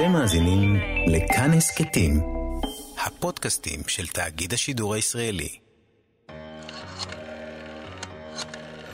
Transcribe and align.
אתם 0.00 0.12
מאזינים 0.12 0.76
לכאן 1.06 1.50
הסכתים, 1.52 2.20
הפודקאסטים 3.06 3.80
של 3.86 4.06
תאגיד 4.06 4.52
השידור 4.52 4.94
הישראלי. 4.94 5.58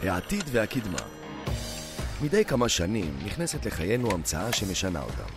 העתיד 0.02 0.44
והקדמה. 0.52 0.98
מדי 2.22 2.44
כמה 2.44 2.68
שנים 2.68 3.18
נכנסת 3.26 3.66
לחיינו 3.66 4.10
המצאה 4.10 4.52
שמשנה 4.52 5.02
אותם. 5.02 5.32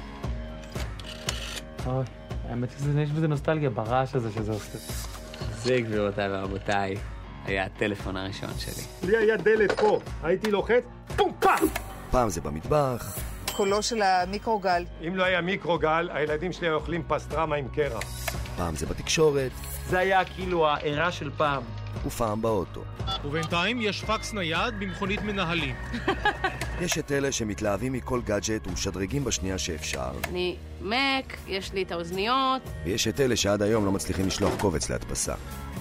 אוי, 1.86 2.06
האמת 2.50 2.70
שיש 2.70 3.12
בזה 3.12 3.28
נוסטלגיה 3.28 3.70
ברעש 3.70 4.16
הזה 4.16 4.32
שזה 4.32 4.52
עושה. 4.52 4.78
זה, 5.64 5.82
גבירותיי 5.82 6.30
ורבותיי, 6.32 6.96
היה 7.46 7.66
הטלפון 7.66 8.18
הראשון 8.18 8.54
שלי. 8.58 9.12
לי 9.12 9.18
היה 9.18 9.38
דלת 9.38 9.72
פה, 9.72 10.00
הייתי 10.24 10.52
לוחץ, 10.52 10.84
פום 11.16 11.32
פאם! 11.40 11.68
פעם 12.12 12.30
זה 12.30 12.42
במטבח, 12.42 13.29
קולו 13.60 13.84
של 13.84 14.02
המיקרוגל. 14.02 14.86
אם 15.08 15.16
לא 15.16 15.24
היה 15.24 15.42
מיקרוגל, 15.42 16.10
הילדים 16.14 16.52
שלי 16.52 16.68
היו 16.68 16.76
אוכלים 16.76 17.04
פסטרמה 17.08 17.56
עם 17.56 17.68
קרח. 17.68 18.04
פעם 18.58 18.76
זה 18.76 18.86
בתקשורת, 18.86 19.52
זה 19.88 20.00
היה 20.00 20.26
כאילו 20.26 20.68
העירה 20.68 21.12
של 21.12 21.32
פעם. 21.38 21.64
ופעם 22.06 22.42
באוטו. 22.42 22.84
ובינתיים 23.26 23.82
יש 23.82 24.04
פקס 24.04 24.34
נייד 24.34 24.80
במכונית 24.80 25.22
מנהלים. 25.22 25.76
יש 26.82 26.98
את 26.98 27.12
אלה 27.12 27.32
שמתלהבים 27.32 27.94
מכל 27.94 28.22
גאדג'ט 28.22 28.68
ומשדרגים 28.68 29.24
בשנייה 29.24 29.58
שאפשר, 29.58 30.12
אני 30.30 30.56
מק, 30.82 31.38
יש 31.48 31.74
לי 31.74 31.84
את 31.84 31.92
האוזניות. 31.92 32.62
ויש 32.86 33.08
את 33.08 33.20
אלה 33.20 33.36
שעד 33.36 33.62
היום 33.62 33.86
לא 33.86 33.92
מצליחים 33.92 34.28
לשלוח 34.28 34.62
קובץ 34.62 34.90
להדפסה. 34.90 35.34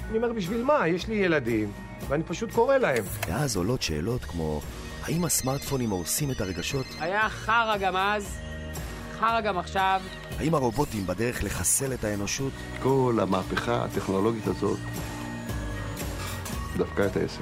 אני 0.09 0.17
אומר, 0.17 0.33
בשביל 0.33 0.63
מה? 0.63 0.89
יש 0.89 1.09
לי 1.09 1.15
ילדים, 1.15 1.73
ואני 2.09 2.23
פשוט 2.23 2.53
קורא 2.53 2.77
להם. 2.77 3.05
ואז 3.29 3.57
עולות 3.57 3.83
שאלות 3.83 4.25
כמו, 4.25 4.61
האם 5.09 5.25
הסמארטפונים 5.25 5.91
הורסים 5.91 6.31
את 6.31 6.41
הרגשות? 6.41 6.87
היה 7.01 7.29
חרא 7.29 7.77
גם 7.77 7.97
אז, 7.97 8.39
חרא 9.19 9.41
גם 9.41 9.59
עכשיו. 9.59 10.01
האם 10.39 10.55
הרובוטים 10.55 11.07
בדרך 11.07 11.45
לחסל 11.45 11.93
את 11.93 12.05
האנושות? 12.05 12.53
כל 12.83 13.19
המהפכה 13.23 13.85
הטכנולוגית 13.85 14.47
הזאת 14.47 14.79
דפקה 16.77 17.07
את 17.07 17.17
העסק. 17.17 17.41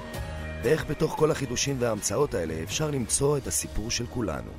ואיך 0.63 0.85
בתוך 0.87 1.15
כל 1.19 1.31
החידושים 1.31 1.77
וההמצאות 1.79 2.35
האלה 2.35 2.55
אפשר 2.63 2.91
למצוא 2.91 3.37
את 3.37 3.47
הסיפור 3.47 3.91
של 3.91 4.07
כולנו. 4.07 4.51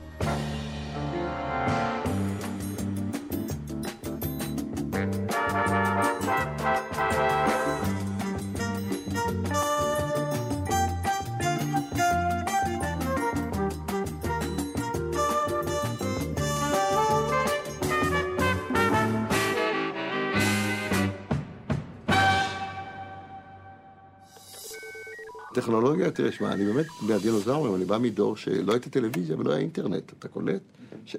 תראה, 26.18 26.32
שמע, 26.32 26.52
אני 26.52 26.66
באמת 26.66 26.86
מהדינוזאורים, 27.02 27.76
אני 27.76 27.86
בא 27.86 27.98
מדור 27.98 28.38
שלא 28.38 28.73
הייתה 28.73 28.90
טלוויזיה 28.90 29.38
ולא 29.40 29.52
היה 29.52 29.60
אינטרנט, 29.60 30.12
אתה 30.20 30.28
קולט? 30.28 30.62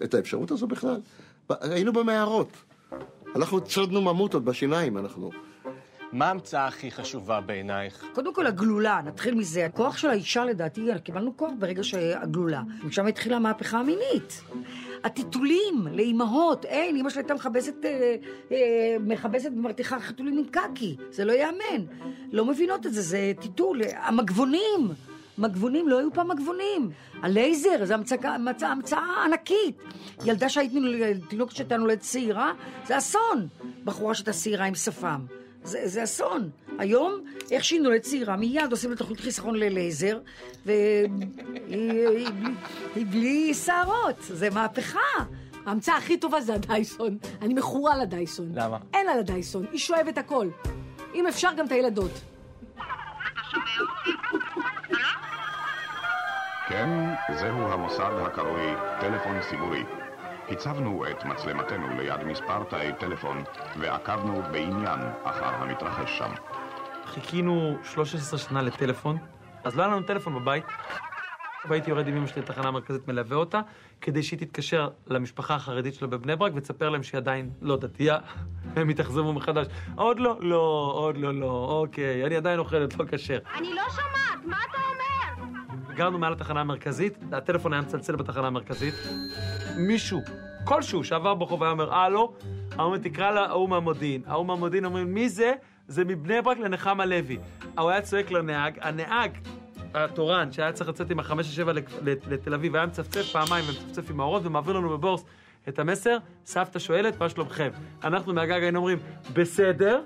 את 0.04 0.14
האפשרות 0.14 0.50
הזו 0.50 0.66
בכלל. 0.66 1.00
היינו 1.50 1.92
במערות. 1.92 2.48
אנחנו 3.36 3.60
צודנו 3.60 4.00
ממוטות 4.00 4.44
בשיניים, 4.44 4.98
אנחנו. 4.98 5.30
מה 6.12 6.28
ההמצאה 6.28 6.66
הכי 6.66 6.90
חשובה 6.90 7.40
בעינייך? 7.40 8.04
קודם 8.14 8.34
כל 8.34 8.46
הגלולה, 8.46 9.00
נתחיל 9.04 9.34
מזה. 9.34 9.66
הכוח 9.66 9.96
של 9.96 10.10
האישה 10.10 10.44
לדעתי, 10.44 10.86
קיבלנו 11.04 11.36
כוח 11.36 11.50
ברגע 11.58 11.84
שהגלולה. 11.84 12.62
משם 12.84 13.06
התחילה 13.06 13.36
המהפכה 13.36 13.78
המינית. 13.78 14.42
הטיטולים 15.04 15.86
לאימהות, 15.92 16.64
אין, 16.64 16.96
אימא 16.96 17.10
שלי 17.10 17.20
הייתה 17.20 17.34
מכבסת, 17.34 17.84
אה, 17.84 18.16
אה, 18.52 18.96
מכבסת 19.00 19.50
במרתיחה 19.50 20.00
חיתולים 20.00 20.38
עם 20.38 20.44
קקי, 20.44 20.96
זה 21.10 21.24
לא 21.24 21.32
ייאמן. 21.32 21.84
לא 22.32 22.44
מבינות 22.44 22.86
את 22.86 22.94
זה, 22.94 23.02
זה 23.02 23.32
טיטול. 23.40 23.80
המגבונים, 23.97 24.91
מגבונים, 25.38 25.88
לא 25.88 25.98
היו 25.98 26.12
פעם 26.12 26.30
מגבונים. 26.30 26.91
הלייזר, 27.22 27.84
זו 27.84 27.94
המצאה, 27.94 28.34
המצאה, 28.34 28.70
המצאה 28.70 29.24
ענקית. 29.24 29.76
ילדה 30.24 30.48
שהייתה, 30.48 30.74
תינוקת 31.28 31.56
שהייתה 31.56 31.76
נולדת 31.76 32.00
צעירה, 32.00 32.52
זה 32.86 32.98
אסון. 32.98 33.47
בחורה 33.84 34.14
שהייתה 34.14 34.32
צעירה 34.32 34.64
עם 34.64 34.74
שפם. 34.74 35.20
זה, 35.64 35.80
זה 35.84 36.04
אסון. 36.04 36.50
היום, 36.78 37.24
איך 37.50 37.64
שהיא 37.64 37.80
נולדת 37.80 38.02
צעירה, 38.02 38.36
מיד 38.36 38.70
עושים 38.70 38.91
לה 38.91 38.96
תוכנית 38.96 39.20
חיסכון 39.20 39.54
ללייזר, 39.54 40.19
והיא 40.66 41.08
היא, 41.66 42.28
היא 42.94 43.06
בלי 43.10 43.54
שערות, 43.54 44.16
זה 44.20 44.50
מהפכה. 44.50 44.98
ההמצאה 45.66 45.97
הכי 45.97 46.16
טובה 46.16 46.41
זה 46.41 46.54
הדייסון. 46.54 47.18
אני 47.42 47.54
מכורה 47.54 47.97
לדייסון. 47.97 48.52
למה? 48.54 48.78
אין 48.94 49.08
על 49.08 49.18
הדייסון, 49.18 49.66
היא 49.72 49.78
שואבת 49.78 50.18
הכל. 50.18 50.48
אם 51.14 51.26
אפשר 51.26 51.48
גם 51.56 51.66
את 51.66 51.72
הילדות. 51.72 52.10
כן, 56.68 56.88
זהו 57.41 57.72
המוסד 57.72 58.12
הקרוי 58.26 58.74
טלפון 59.00 59.36
ציבורי. 59.50 59.84
הצבנו 60.50 61.04
את 61.10 61.25
מצלמתנו 61.25 61.88
ליד 61.88 62.25
מספר 62.25 62.64
תאי 62.64 62.92
טלפון 63.00 63.42
ועקבנו 63.81 64.42
בעניין 64.53 65.00
אחר 65.25 65.54
המתרחש 65.54 66.19
שם. 66.19 66.32
חיכינו 67.06 67.76
13 67.84 68.38
שנה 68.38 68.62
לטלפון, 68.62 69.19
אז 69.64 69.76
לא 69.76 69.82
היה 69.82 69.92
לנו 69.92 70.03
טלפון 70.03 70.34
בבית. 70.34 70.64
והייתי 71.69 71.91
יורד 71.91 72.09
עם 72.09 72.16
אמא 72.16 72.26
שלי 72.26 72.42
לתחנה 72.42 72.69
המרכזית, 72.69 73.09
מלווה 73.09 73.36
אותה, 73.36 73.60
כדי 74.00 74.22
שהיא 74.22 74.38
תתקשר 74.38 74.88
למשפחה 75.06 75.54
החרדית 75.54 75.94
שלה 75.94 76.09
בבני 76.09 76.36
ברק 76.36 76.53
ותספר 76.54 76.91
להם 76.91 77.03
שהיא 77.03 77.19
עדיין 77.19 77.50
לא 77.62 77.76
דתייה. 77.76 78.19
הם 78.76 78.91
יתאכזבו 78.91 79.32
מחדש. 79.32 79.66
עוד 79.97 80.20
לא, 80.20 80.36
לא, 80.41 80.92
עוד 80.94 81.16
לא, 81.16 81.34
לא, 81.34 81.80
אוקיי, 81.82 82.26
אני 82.26 82.36
עדיין 82.36 82.59
אוכלת 82.59 82.98
לא 82.98 83.04
כשר. 83.09 83.38
אני 83.59 83.75
לא 83.75 83.82
שומעת, 83.91 84.44
מה 84.44 84.56
אתה 84.70 84.78
אומר? 84.78 85.07
גרנו 85.98 86.19
מעל 86.19 86.32
התחנה 86.32 86.60
המרכזית, 86.60 87.19
הטלפון 87.32 87.72
היה 87.72 87.82
מצלצל 87.82 88.16
בתחנה 88.16 88.47
המרכזית. 88.47 88.94
מישהו, 89.76 90.20
כלשהו, 90.64 91.04
שעבר 91.04 91.34
ברחוב 91.34 91.62
היה 91.62 91.72
אומר, 91.72 91.94
הלו, 91.94 92.32
ההוא 92.72 92.86
אומר, 92.86 92.98
תקרא 92.98 93.31
להוא 93.31 93.69
מהמודיעין. 93.69 94.22
ההוא 94.26 94.47
מהמודיעין 94.47 94.84
אומרים, 94.84 95.14
מי 95.14 95.28
זה? 95.28 95.53
זה 95.88 96.04
מבני 96.04 96.42
ברק 96.42 96.59
לנחמה 96.59 97.06
לוי. 97.06 97.38
הוא 97.78 97.91
היה 97.91 98.00
צועק 98.00 98.31
לנהג, 98.31 98.78
הנהג, 98.81 99.31
התורן, 99.94 100.53
שהיה 100.53 100.72
צריך 100.72 100.91
לצאת 100.91 101.10
עם 101.10 101.19
החמש 101.19 101.47
לשבע 101.47 101.72
לתל 102.03 102.54
אביב, 102.54 102.76
היה 102.76 102.86
מצפצף 102.86 103.32
פעמיים 103.32 103.65
ומצפצף 103.69 104.10
עם 104.10 104.20
האורות 104.20 104.47
ומעביר 104.47 104.75
לנו 104.75 104.88
בבורס 104.88 105.25
את 105.69 105.78
המסר, 105.78 106.16
סבתא 106.47 106.78
שואלת, 106.78 107.20
מה 107.20 107.28
שלומכם? 107.28 107.70
אנחנו 108.04 108.32
מהגג 108.32 108.62
היינו 108.62 108.78
אומרים, 108.78 108.98
בסדר. 109.32 110.00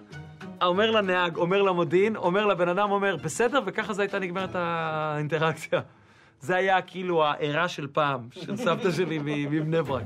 אומר 0.63 0.91
לנהג, 0.91 1.37
אומר 1.37 1.63
למודיעין, 1.63 2.17
אומר 2.17 2.47
לבן 2.47 2.69
אדם, 2.69 2.91
אומר, 2.91 3.17
בסדר, 3.17 3.61
וככה 3.67 3.93
זה 3.93 4.03
הייתה 4.03 4.19
נגמרת 4.19 4.51
האינטראקציה. 4.55 5.81
זה 6.41 6.57
היה 6.57 6.83
כאילו 6.83 7.25
העירה 7.25 7.69
של 7.69 7.87
פעם, 7.93 8.21
של 8.31 8.57
סבתא 8.57 8.91
שלי 8.91 9.19
מבני 9.51 9.83
ברק. 9.83 10.03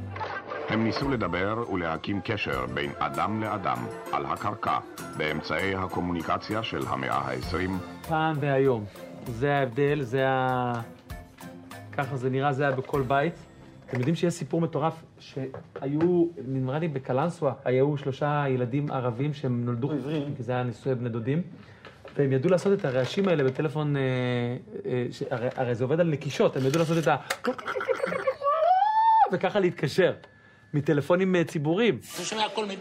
הם 0.69 0.85
ניסו 0.85 1.09
לדבר 1.09 1.65
ולהקים 1.73 2.21
קשר 2.25 2.67
בין 2.75 2.91
אדם 2.99 3.41
לאדם 3.41 3.87
על 4.13 4.27
הקרקע 4.27 4.79
באמצעי 5.17 5.75
הקומוניקציה 5.75 6.63
של 6.63 6.83
המאה 6.89 7.15
ה-20 7.15 7.71
פעם 8.09 8.37
והיום. 8.41 8.85
זה 9.27 9.55
ההבדל, 9.55 10.03
זה 10.03 10.29
ה... 10.29 10.73
ככה 11.93 12.17
זה 12.17 12.31
נראה, 12.31 12.53
זה 12.53 12.63
היה 12.63 12.73
בכל 12.77 13.03
בית. 13.03 13.46
אתם 13.89 13.97
יודעים 13.97 14.17
שיש 14.17 14.35
סיפור 14.35 14.61
מטורף 14.61 15.05
שהיו, 15.19 16.27
נראה 16.47 16.79
לי 16.79 16.89
בקלנסווה, 16.89 17.53
היו 17.65 17.97
שלושה 17.97 18.45
ילדים 18.49 18.91
ערבים 18.91 19.35
שהם 19.35 19.65
נולדו 19.65 19.91
כי 20.37 20.43
זה 20.43 20.53
היה 20.53 20.63
נישואי 20.63 20.95
בני 20.95 21.09
דודים, 21.09 21.43
והם 22.17 22.33
ידעו 22.33 22.51
לעשות 22.51 22.79
את 22.79 22.85
הרעשים 22.85 23.29
האלה 23.29 23.45
בטלפון, 23.45 23.97
אה, 23.97 24.03
אה, 24.87 25.07
ש... 25.11 25.23
הרי, 25.31 25.49
הרי 25.57 25.75
זה 25.75 25.85
עובד 25.85 26.01
על 26.01 26.09
נקישות, 26.09 26.57
הם 26.57 26.67
ידעו 26.67 26.79
לעשות 26.79 26.99
את 26.99 27.09
ה... 27.09 27.17
וככה 29.33 29.61
להתקשר, 29.61 30.13
מטלפונים 30.75 31.37
אה, 31.37 31.45
ציבוריים. 31.45 31.99
אתה 32.15 32.23
שומע 32.23 32.49
כל 32.55 32.67
מיני 32.67 32.81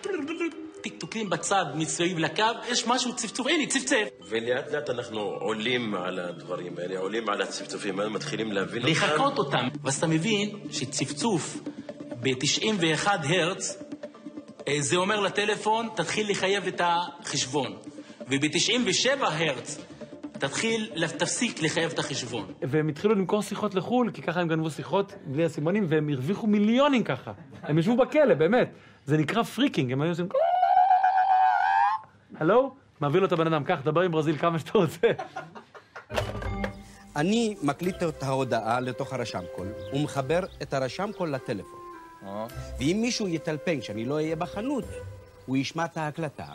טקטוקים 0.89 1.29
בצד 1.29 1.65
מסביב 1.75 2.19
לקו, 2.19 2.43
יש 2.69 2.87
משהו 2.87 3.15
צפצוף, 3.15 3.47
הנה 3.47 3.65
צפצף. 3.65 4.07
ולאט 4.29 4.71
לאט 4.71 4.89
אנחנו 4.89 5.19
עולים 5.19 5.95
על 5.95 6.19
הדברים 6.19 6.77
האלה, 6.77 6.99
עולים 6.99 7.29
על 7.29 7.41
הצפצופים 7.41 7.99
האלה, 7.99 8.09
מתחילים 8.09 8.51
להבין 8.51 8.81
אותם. 8.81 8.91
לחקות 8.91 9.37
אותם, 9.37 9.67
ואז 9.83 9.97
אתה 9.97 10.07
מבין 10.07 10.49
שצפצוף 10.71 11.57
ב-91 12.21 13.07
הרץ, 13.07 13.83
אה, 14.67 14.75
זה 14.79 14.95
אומר 14.95 15.19
לטלפון, 15.19 15.87
תתחיל 15.95 16.31
לחייב 16.31 16.67
את 16.67 16.81
החשבון. 16.83 17.75
וב-97 18.29 19.07
הרץ, 19.21 19.79
תתחיל, 20.31 20.91
תפסיק 21.17 21.61
לחייב 21.61 21.91
את 21.91 21.99
החשבון. 21.99 22.53
והם 22.61 22.87
התחילו 22.87 23.15
למכור 23.15 23.41
שיחות 23.41 23.75
לחו"ל, 23.75 24.11
כי 24.13 24.21
ככה 24.21 24.41
הם 24.41 24.47
גנבו 24.47 24.69
שיחות 24.69 25.13
בלי 25.25 25.45
הסימונים, 25.45 25.85
והם 25.89 26.09
הרוויחו 26.09 26.47
מיליונים 26.47 27.03
ככה. 27.03 27.31
הם 27.63 27.79
ישבו 27.79 27.97
בכלא, 27.97 28.33
באמת. 28.33 28.69
זה 29.05 29.17
נקרא 29.17 29.43
phreaking, 29.43 29.91
הם 29.91 30.01
היו 30.01 30.09
עושים... 30.11 30.27
הלו? 32.39 32.75
מעביר 33.01 33.21
לו 33.21 33.27
את 33.27 33.31
הבן 33.31 33.47
אדם, 33.47 33.63
קח, 33.63 33.79
דבר 33.83 34.01
עם 34.01 34.11
ברזיל 34.11 34.37
כמה 34.37 34.59
שאתה 34.59 34.77
רוצה. 34.77 35.07
אני 37.15 37.55
מקליט 37.61 38.03
את 38.03 38.23
ההודעה 38.23 38.79
לתוך 38.79 39.13
הרשמקול 39.13 39.67
ומחבר 39.93 40.39
את 40.61 40.73
הרשמקול 40.73 41.29
לטלפון. 41.29 41.79
ואם 42.79 42.97
מישהו 43.01 43.27
יטלפן 43.27 43.79
כשאני 43.79 44.05
לא 44.05 44.13
אהיה 44.13 44.35
בחנות, 44.35 44.85
הוא 45.45 45.57
ישמע 45.57 45.85
את 45.85 45.97
ההקלטה 45.97 46.45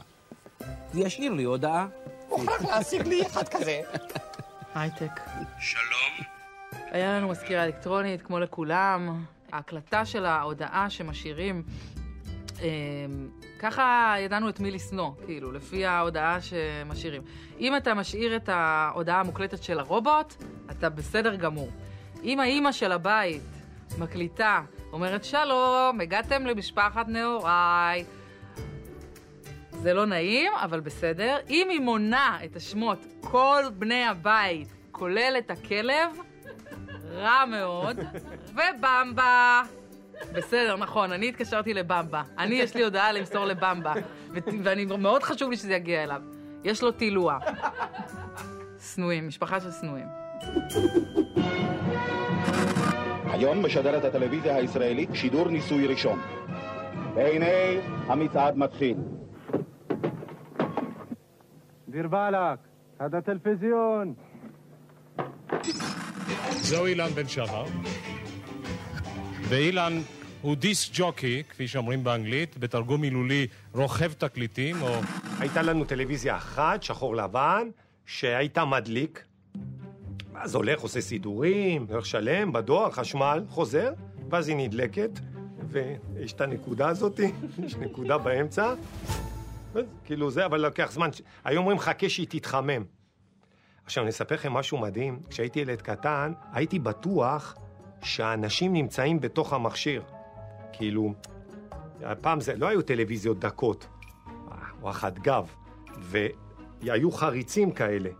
וישאיר 0.94 1.32
לי 1.32 1.44
הודעה. 1.44 1.86
מוכרח 2.28 2.64
להשיג 2.64 3.06
לי 3.06 3.26
אחד 3.26 3.48
כזה. 3.48 3.80
הייטק. 4.74 5.20
שלום. 5.60 6.26
היה 6.90 7.18
לנו 7.18 7.28
מזכירה 7.28 7.64
אלקטרונית, 7.64 8.22
כמו 8.22 8.38
לכולם. 8.38 9.24
ההקלטה 9.52 10.04
של 10.04 10.24
ההודעה 10.24 10.90
שמשאירים, 10.90 11.62
אה, 12.60 12.66
ככה 13.60 14.14
ידענו 14.18 14.48
את 14.48 14.60
מי 14.60 14.70
לשנוא, 14.70 15.10
כאילו, 15.26 15.52
לפי 15.52 15.86
ההודעה 15.86 16.38
שמשאירים. 16.40 17.22
אם 17.58 17.76
אתה 17.76 17.94
משאיר 17.94 18.36
את 18.36 18.48
ההודעה 18.48 19.20
המוקלטת 19.20 19.62
של 19.62 19.78
הרובוט, 19.78 20.34
אתה 20.70 20.88
בסדר 20.88 21.34
גמור. 21.34 21.70
אם 22.22 22.40
האימא 22.40 22.72
של 22.72 22.92
הבית 22.92 23.42
מקליטה, 23.98 24.62
אומרת, 24.92 25.24
שלום, 25.24 26.00
הגעתם 26.00 26.46
למשפחת 26.46 27.08
נהוריי, 27.08 28.04
זה 29.70 29.94
לא 29.94 30.06
נעים, 30.06 30.52
אבל 30.54 30.80
בסדר. 30.80 31.36
אם 31.48 31.66
היא 31.70 31.80
מונה 31.80 32.38
את 32.44 32.56
השמות 32.56 33.06
כל 33.20 33.62
בני 33.78 34.04
הבית, 34.04 34.68
כולל 34.90 35.34
את 35.38 35.50
הכלב, 35.50 36.10
רע 37.10 37.44
מאוד. 37.44 37.98
ובמבה. 38.48 39.62
בסדר, 40.32 40.76
נכון, 40.76 41.12
אני 41.12 41.28
התקשרתי 41.28 41.74
לבמבה. 41.74 42.22
אני, 42.38 42.54
יש 42.54 42.74
לי 42.74 42.84
הודעה 42.84 43.12
למסור 43.12 43.44
לבמבה. 43.44 43.92
ואני, 44.62 44.84
מאוד 44.84 45.22
חשוב 45.22 45.50
לי 45.50 45.56
שזה 45.56 45.74
יגיע 45.74 46.04
אליו. 46.04 46.22
יש 46.64 46.82
לו 46.82 46.92
טילוע. 46.92 47.38
שנואים, 48.94 49.28
משפחה 49.28 49.60
של 49.60 49.70
שנואים. 49.70 50.06
היום 53.24 53.64
משדרת 53.66 54.04
הטלוויזיה 54.04 54.56
הישראלית 54.56 55.10
שידור 55.14 55.48
ניסוי 55.48 55.86
ראשון. 55.86 56.20
והנה 57.14 57.46
המצעד 58.06 58.56
מתחיל. 58.56 58.96
דיר 61.88 62.08
באלק, 62.08 62.58
עד 62.98 63.14
הטלוויזיון. 63.14 64.14
זהו 66.50 66.86
אילן 66.86 67.08
בן 67.08 67.28
שחר. 67.28 67.64
ואילן 69.50 70.00
הוא 70.40 70.56
דיסק 70.56 70.90
ג'וקי, 70.94 71.42
כפי 71.48 71.68
שאומרים 71.68 72.04
באנגלית, 72.04 72.58
בתרגום 72.58 73.00
מילולי 73.00 73.46
רוכב 73.74 74.12
תקליטים, 74.12 74.82
או... 74.82 75.00
הייתה 75.38 75.62
לנו 75.62 75.84
טלוויזיה 75.84 76.36
אחת, 76.36 76.82
שחור 76.82 77.16
לבן, 77.16 77.68
שהייתה 78.06 78.64
מדליק. 78.64 79.24
אז 80.34 80.54
הולך, 80.54 80.80
עושה 80.80 81.00
סידורים, 81.00 81.86
הולך 81.90 82.06
שלם, 82.06 82.52
בדואר, 82.52 82.90
חשמל, 82.90 83.44
חוזר, 83.48 83.92
ואז 84.30 84.48
היא 84.48 84.56
נדלקת, 84.56 85.10
ויש 85.68 86.32
את 86.32 86.40
הנקודה 86.40 86.88
הזאת, 86.88 87.20
יש 87.64 87.76
נקודה 87.76 88.18
באמצע. 88.18 88.74
כאילו 90.04 90.30
זה, 90.30 90.46
אבל 90.46 90.60
לוקח 90.60 90.90
זמן. 90.92 91.08
היו 91.44 91.58
אומרים, 91.58 91.78
חכה 91.78 92.08
שהיא 92.08 92.26
תתחמם. 92.30 92.84
עכשיו, 93.84 94.02
אני 94.02 94.10
אספר 94.10 94.34
לכם 94.34 94.52
משהו 94.52 94.78
מדהים. 94.78 95.20
כשהייתי 95.30 95.60
ילד 95.60 95.82
קטן, 95.82 96.32
הייתי 96.52 96.78
בטוח 96.78 97.54
שהאנשים 98.02 98.72
נמצאים 98.72 99.20
בתוך 99.20 99.52
המכשיר. 99.52 100.02
כאילו, 100.72 101.14
פעם 102.20 102.40
זה, 102.40 102.56
לא 102.56 102.68
היו 102.68 102.82
טלוויזיות 102.82 103.40
דקות, 103.40 103.86
או 104.82 104.90
אחת 104.90 105.18
גב, 105.18 105.46
והיו 105.98 107.12
חריצים 107.12 107.70
כאלה. 107.70 108.10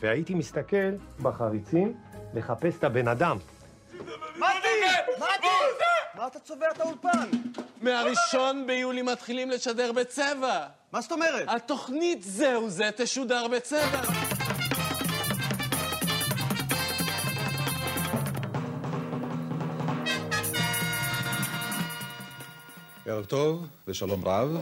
והייתי 0.00 0.34
מסתכל 0.34 0.92
בחריצים 1.22 1.94
לחפש 2.34 2.78
את 2.78 2.84
הבן 2.84 3.08
אדם. 3.08 3.36
מתי! 4.36 4.44
מתי! 5.18 5.46
מה 6.14 6.26
אתה 6.26 6.38
צובע 6.38 6.66
את 6.70 6.80
האולפן? 6.80 7.28
מהראשון 7.80 8.66
ביולי 8.66 9.02
מתחילים 9.02 9.50
לשדר 9.50 9.92
בצבע. 9.92 10.66
מה 10.92 11.00
זאת 11.00 11.12
אומרת? 11.12 11.48
התוכנית 11.48 12.22
זהו 12.22 12.70
זה 12.70 12.90
תשודר 12.96 13.48
בצבע. 13.48 14.27
ערב 23.18 23.26
טוב 23.26 23.66
ושלום 23.88 24.24
רב. 24.24 24.56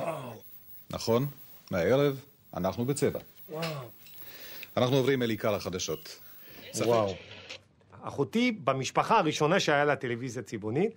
נכון, 0.91 1.26
מהערב 1.70 2.20
אנחנו 2.56 2.85
בצבע. 2.85 3.19
אנחנו 4.76 4.97
עוברים 4.97 5.23
אל 5.23 5.31
עיקר 5.31 5.55
החדשות. 5.55 6.20
וואו. 6.75 7.14
אחותי 8.03 8.53
במשפחה 8.64 9.19
הראשונה 9.19 9.61
שהיה 9.61 9.85
לה 9.85 9.97
טלוויזיה 9.97 10.43
צבעונית, 10.43 10.91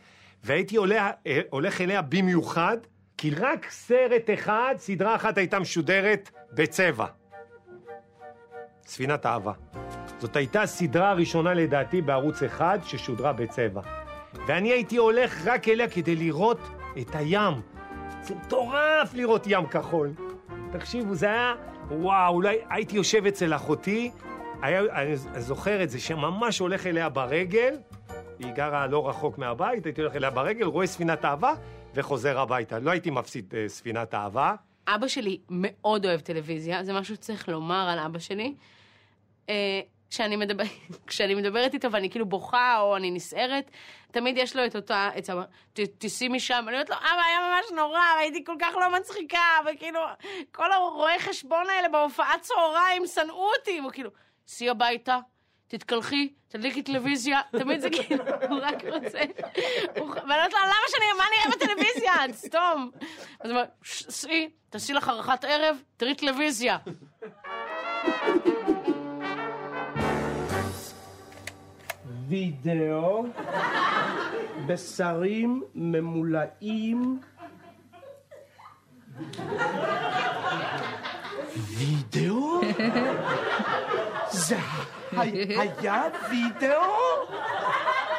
והייתי 0.43 0.75
עולה, 0.75 1.11
אה, 1.27 1.41
הולך 1.49 1.81
אליה 1.81 2.01
במיוחד, 2.01 2.77
כי 3.17 3.31
רק 3.31 3.69
סרט 3.69 4.29
אחד, 4.33 4.75
סדרה 4.77 5.15
אחת 5.15 5.37
הייתה 5.37 5.59
משודרת 5.59 6.29
בצבע. 6.51 7.05
ספינת 8.85 9.25
אהבה. 9.25 9.53
זאת 10.19 10.35
הייתה 10.35 10.61
הסדרה 10.61 11.09
הראשונה 11.09 11.53
לדעתי 11.53 12.01
בערוץ 12.01 12.43
אחד 12.43 12.79
ששודרה 12.85 13.33
בצבע. 13.33 13.81
ואני 14.47 14.71
הייתי 14.71 14.97
הולך 14.97 15.41
רק 15.45 15.67
אליה 15.67 15.89
כדי 15.89 16.15
לראות 16.15 16.59
את 16.97 17.15
הים. 17.15 17.53
זה 18.21 18.35
מטורף 18.35 19.13
לראות 19.13 19.43
ים 19.47 19.65
כחול. 19.65 20.13
תקשיבו, 20.71 21.15
זה 21.15 21.25
היה... 21.25 21.53
וואו, 21.91 22.33
אולי 22.33 22.57
הייתי 22.69 22.95
יושב 22.95 23.25
אצל 23.25 23.53
אחותי, 23.53 24.11
היה, 24.61 24.81
אני 24.81 25.17
זוכר 25.17 25.83
את 25.83 25.89
זה, 25.89 25.99
שממש 25.99 26.59
הולך 26.59 26.87
אליה 26.87 27.09
ברגל, 27.09 27.77
היא 28.39 28.51
גרה 28.51 28.87
לא 28.87 29.09
רחוק 29.09 29.37
מהבית, 29.37 29.85
הייתי 29.85 30.01
הולך 30.01 30.15
אליה 30.15 30.29
ברגל, 30.29 30.65
רואה 30.65 30.87
ספינת 30.87 31.25
אהבה, 31.25 31.53
וחוזר 31.95 32.39
הביתה. 32.39 32.79
לא 32.79 32.91
הייתי 32.91 33.09
מפסיד 33.09 33.53
uh, 33.53 33.69
ספינת 33.69 34.13
אהבה. 34.13 34.55
אבא 34.87 35.07
שלי 35.07 35.39
מאוד 35.49 36.05
אוהב 36.05 36.19
טלוויזיה, 36.19 36.83
זה 36.83 36.93
משהו 36.93 37.15
שצריך 37.15 37.49
לומר 37.49 37.89
על 37.89 37.99
אבא 37.99 38.19
שלי. 38.19 38.55
Uh, 39.47 39.51
כשאני, 40.09 40.35
מדבר, 40.35 40.63
כשאני 41.07 41.35
מדברת 41.35 41.73
איתו 41.73 41.91
ואני 41.91 42.09
כאילו 42.09 42.25
בוכה 42.25 42.79
או 42.79 42.95
אני 42.95 43.11
נסערת, 43.11 43.71
תמיד 44.11 44.37
יש 44.37 44.55
לו 44.55 44.65
את 44.65 44.75
אותה, 44.75 45.09
את 45.17 45.29
ה... 45.29 45.33
תיסעי 45.97 46.27
משם, 46.27 46.63
אני 46.67 46.71
אומרת 46.75 46.89
לו, 46.89 46.95
אבא, 46.95 47.21
היה 47.27 47.39
ממש 47.39 47.71
נורא, 47.75 47.99
והייתי 48.17 48.43
כל 48.45 48.55
כך 48.59 48.75
לא 48.75 48.97
מצחיקה, 48.99 49.37
וכאילו, 49.65 49.99
כל 50.51 50.71
הרואי 50.71 51.19
חשבון 51.19 51.69
האלה 51.69 51.89
בהופעת 51.89 52.41
צהריים 52.41 53.07
שנאו 53.07 53.49
אותי, 53.59 53.79
והוא 53.81 53.91
כאילו, 53.91 54.09
סעי 54.47 54.69
הביתה, 54.69 55.17
תתקלחי, 55.67 56.29
תדליקי 56.47 56.81
טלוויזיה, 56.83 57.41
תמיד 57.51 57.79
זה 57.79 57.89
כאילו, 57.89 58.23
הוא 58.49 58.59
רק 58.61 58.83
רוצה. 58.93 59.19
ואני 59.95 60.09
אומרת 60.21 60.53
לו, 60.53 60.59
למה 60.59 60.85
שאני, 60.89 61.05
מה 61.17 61.23
אני 61.27 61.35
אראה 61.45 61.55
בטלוויזיה? 61.57 62.13
סתום. 62.47 62.91
אז 63.39 63.49
הוא 63.51 63.57
אומר, 63.57 63.63
"ש- 63.83 64.03
סעי, 64.09 64.49
תעשי 64.69 64.93
לך 64.93 65.09
ארוחת 65.09 65.43
ערב, 65.45 65.81
תראי 65.97 66.15
טלוויזיה. 66.15 66.77
וידאו, 72.29 73.25
בשרים 74.67 75.63
ממולאים. 75.75 77.19
וידאו? 81.77 82.61
זה 84.29 84.57
היה 85.57 86.03
וידאו? 86.29 86.81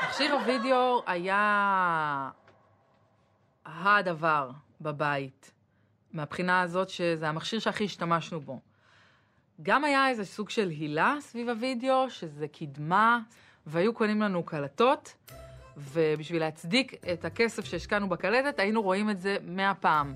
מכשיר 0.09 0.35
הוידאו 0.35 1.02
היה 1.07 2.31
הדבר 3.67 4.50
בבית, 4.81 5.50
מהבחינה 6.12 6.61
הזאת 6.61 6.88
שזה 6.88 7.29
המכשיר 7.29 7.59
שהכי 7.59 7.85
השתמשנו 7.85 8.40
בו. 8.40 8.61
גם 9.62 9.85
היה 9.85 10.09
איזה 10.09 10.25
סוג 10.25 10.50
של 10.50 10.69
הילה 10.69 11.17
סביב 11.21 11.49
הוידאו, 11.49 12.11
שזה 12.11 12.49
קדמה, 12.49 13.19
והיו 13.67 13.93
קונים 13.95 14.23
לנו 14.23 14.43
קלטות, 14.43 15.14
ובשביל 15.76 16.40
להצדיק 16.40 16.95
את 17.12 17.25
הכסף 17.25 17.64
שהשקענו 17.64 18.09
בקלטת, 18.09 18.59
היינו 18.59 18.83
רואים 18.83 19.11
את 19.11 19.21
זה 19.21 19.37
מאה 19.43 19.75
פעם. 19.75 20.14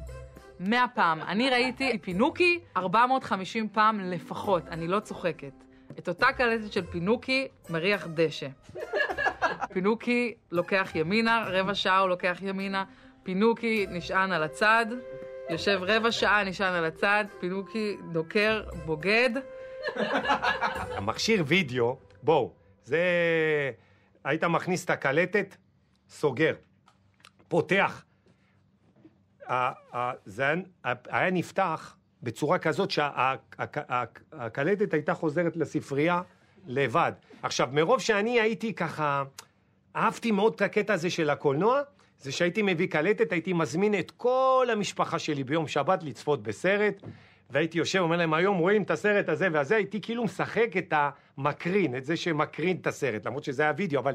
מאה 0.60 0.84
פעם. 0.94 1.20
אני 1.20 1.50
ראיתי 1.50 1.98
פינוקי 1.98 2.60
450 2.76 3.68
פעם 3.68 4.00
לפחות, 4.00 4.68
אני 4.68 4.88
לא 4.88 5.00
צוחקת. 5.00 5.64
את 5.98 6.08
אותה 6.08 6.32
קלטת 6.32 6.72
של 6.72 6.86
פינוקי 6.86 7.48
מריח 7.70 8.06
דשא. 8.14 8.48
פינוקי 9.72 10.34
לוקח 10.50 10.90
ימינה, 10.94 11.44
רבע 11.46 11.74
שעה 11.74 11.98
הוא 11.98 12.08
לוקח 12.08 12.38
ימינה, 12.42 12.84
פינוקי 13.22 13.86
נשען 13.90 14.32
על 14.32 14.42
הצד, 14.42 14.86
יושב 15.50 15.80
רבע 15.82 16.12
שעה 16.12 16.44
נשען 16.44 16.74
על 16.74 16.84
הצד, 16.84 17.24
פינוקי 17.40 17.96
דוקר, 18.12 18.62
בוגד. 18.86 19.30
המכשיר 20.96 21.44
וידאו, 21.46 21.96
בואו, 22.22 22.52
זה... 22.84 23.00
היית 24.24 24.44
מכניס 24.44 24.84
את 24.84 24.90
הקלטת, 24.90 25.56
סוגר, 26.08 26.54
פותח. 27.48 28.04
זה 30.24 30.54
היה 31.08 31.30
נפתח 31.30 31.96
בצורה 32.22 32.58
כזאת 32.58 32.90
שהקלטת 32.90 34.94
הייתה 34.94 35.14
חוזרת 35.14 35.56
לספרייה 35.56 36.22
לבד. 36.66 37.12
עכשיו, 37.42 37.68
מרוב 37.72 38.00
שאני 38.00 38.40
הייתי 38.40 38.74
ככה, 38.74 39.24
אהבתי 39.96 40.30
מאוד 40.30 40.54
את 40.54 40.62
הקטע 40.62 40.92
הזה 40.92 41.10
של 41.10 41.30
הקולנוע, 41.30 41.80
זה 42.18 42.32
שהייתי 42.32 42.62
מביא 42.62 42.88
קלטת, 42.88 43.32
הייתי 43.32 43.52
מזמין 43.52 43.98
את 43.98 44.10
כל 44.10 44.68
המשפחה 44.72 45.18
שלי 45.18 45.44
ביום 45.44 45.68
שבת 45.68 46.02
לצפות 46.02 46.42
בסרט, 46.42 47.02
והייתי 47.50 47.78
יושב, 47.78 47.98
אומר 47.98 48.16
להם, 48.16 48.34
היום 48.34 48.58
רואים 48.58 48.82
את 48.82 48.90
הסרט 48.90 49.28
הזה 49.28 49.48
והזה, 49.52 49.76
הייתי 49.76 50.00
כאילו 50.00 50.24
משחק 50.24 50.76
את 50.78 50.92
המקרין, 51.36 51.96
את 51.96 52.04
זה 52.04 52.16
שמקרין 52.16 52.76
את 52.76 52.86
הסרט, 52.86 53.26
למרות 53.26 53.44
שזה 53.44 53.62
היה 53.62 53.72
וידאו, 53.76 54.00
אבל 54.00 54.14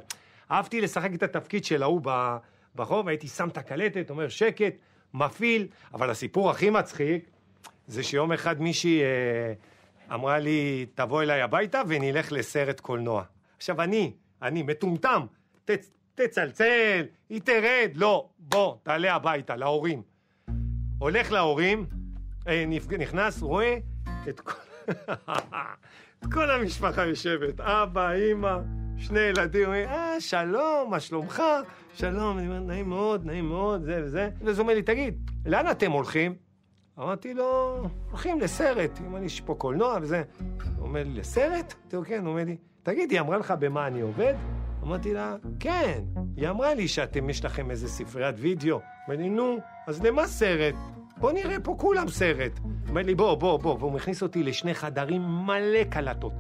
אהבתי 0.52 0.82
לשחק 0.82 1.14
את 1.14 1.24
התפקיד 1.24 1.66
של 1.66 1.84
ההוא 1.84 2.02
ב- 2.04 2.38
ברחוב, 2.76 3.08
הייתי 3.08 3.28
שם 3.28 3.48
את 3.48 3.58
הקלטת, 3.58 4.10
אומר 4.10 4.30
שקט, 4.30 4.74
מפעיל, 5.14 5.68
אבל 5.94 6.10
הסיפור 6.10 6.50
הכי 6.50 6.70
מצחיק, 6.70 7.30
זה 7.88 8.04
שיום 8.04 8.32
אחד 8.32 8.62
מישהי 8.62 9.02
אה, 9.02 9.54
אמרה 10.16 10.40
לי, 10.40 10.86
תבוא 10.96 11.24
אליי 11.24 11.42
הביתה 11.42 11.82
ונלך 11.88 12.32
לסרט 12.32 12.80
קולנוע. 12.80 13.24
עכשיו 13.58 13.82
אני, 13.82 14.14
אני 14.42 14.64
מטומטם, 14.64 15.26
ת, 15.66 15.72
תצלצל, 16.16 17.06
היא 17.30 17.42
תרד, 17.42 17.92
לא, 17.96 18.30
בוא, 18.40 18.76
תעלה 18.84 19.16
הביתה, 19.16 19.56
להורים. 19.56 20.02
הולך 21.00 21.32
להורים, 21.32 21.86
אה, 22.48 22.66
נכנס, 23.00 23.42
רואה 23.42 23.78
את 24.30 24.40
כל... 24.40 24.54
כל 26.24 26.52
המשפחה 26.52 27.06
יושבת, 27.06 27.60
אבא, 27.60 28.12
אימא, 28.12 28.58
שני 28.98 29.20
ילדים, 29.20 29.64
אומרים, 29.64 29.88
אה, 29.88 30.22
שלום, 30.22 30.92
מה 30.92 31.00
שלומך? 31.00 31.44
שלום, 31.94 32.38
אני 32.38 32.48
אומר, 32.48 32.60
נעים 32.60 32.90
מאוד, 32.90 33.26
נעים 33.26 33.50
מאוד, 33.50 33.84
זה 33.84 34.02
וזה. 34.04 34.30
ואז 34.44 34.58
הוא 34.60 34.64
אומר 34.64 34.74
לי, 34.74 34.82
תגיד, 34.82 35.32
לאן 35.46 35.72
אתם 35.72 35.92
הולכים? 35.92 36.36
אמרתי 37.00 37.34
לו, 37.34 37.82
הולכים 38.10 38.40
לסרט, 38.40 39.00
אם 39.08 39.16
אני 39.16 39.26
יש 39.26 39.42
פה 39.42 39.56
קולנוע 39.56 39.98
וזה. 40.02 40.24
הוא 40.78 40.88
אומר 40.88 41.04
לי, 41.04 41.14
לסרט? 41.14 41.74
אמרתי 41.82 41.96
לו, 41.96 42.04
כן, 42.06 42.20
הוא 42.26 42.30
אומר 42.30 42.44
לי, 42.44 42.58
תגיד, 42.84 43.12
היא 43.12 43.20
אמרה 43.20 43.38
לך 43.38 43.54
במה 43.60 43.88
אני 43.88 44.02
עובד? 44.02 44.34
אמרתי 44.84 45.14
לה, 45.14 45.36
כן. 45.60 46.02
היא 46.38 46.50
אמרה 46.50 46.74
לי 46.74 46.88
שאתם, 46.88 47.30
יש 47.30 47.46
לכם 47.46 47.72
איזה 47.72 47.90
ספריית 47.90 48.36
וידאו. 48.40 48.80
אומר 49.08 49.18
לי, 49.18 49.30
נו, 49.30 49.58
אז 49.88 50.04
למה 50.04 50.28
סרט? 50.28 50.76
בוא 51.20 51.32
נראה 51.32 51.60
פה 51.64 51.76
כולם 51.80 52.10
סרט. 52.10 52.60
אומר 52.90 53.02
לי, 53.02 53.16
בוא, 53.16 53.36
בוא, 53.36 53.60
בוא, 53.60 53.78
והוא 53.80 53.92
מכניס 53.92 54.24
אותי 54.24 54.44
לשני 54.44 54.74
חדרים 54.74 55.22
מלא 55.22 55.84
קלטות. 55.90 56.34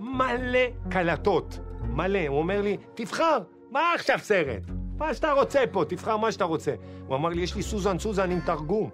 מלא 0.00 0.58
קלטות. 0.90 1.58
מלא. 1.82 2.26
הוא 2.28 2.38
אומר 2.38 2.62
לי, 2.62 2.76
תבחר, 2.94 3.38
מה 3.70 3.92
עכשיו 3.94 4.18
סרט? 4.18 4.62
מה 4.98 5.14
שאתה 5.14 5.32
רוצה 5.32 5.64
פה, 5.72 5.84
תבחר 5.88 6.16
מה 6.16 6.32
שאתה 6.32 6.44
רוצה. 6.44 6.74
הוא 7.06 7.16
אמר 7.16 7.28
לי, 7.28 7.42
יש 7.42 7.56
לי 7.56 7.62
סוזן 7.62 7.98
סוזן 7.98 8.30
עם 8.30 8.40
תרגום. 8.40 8.90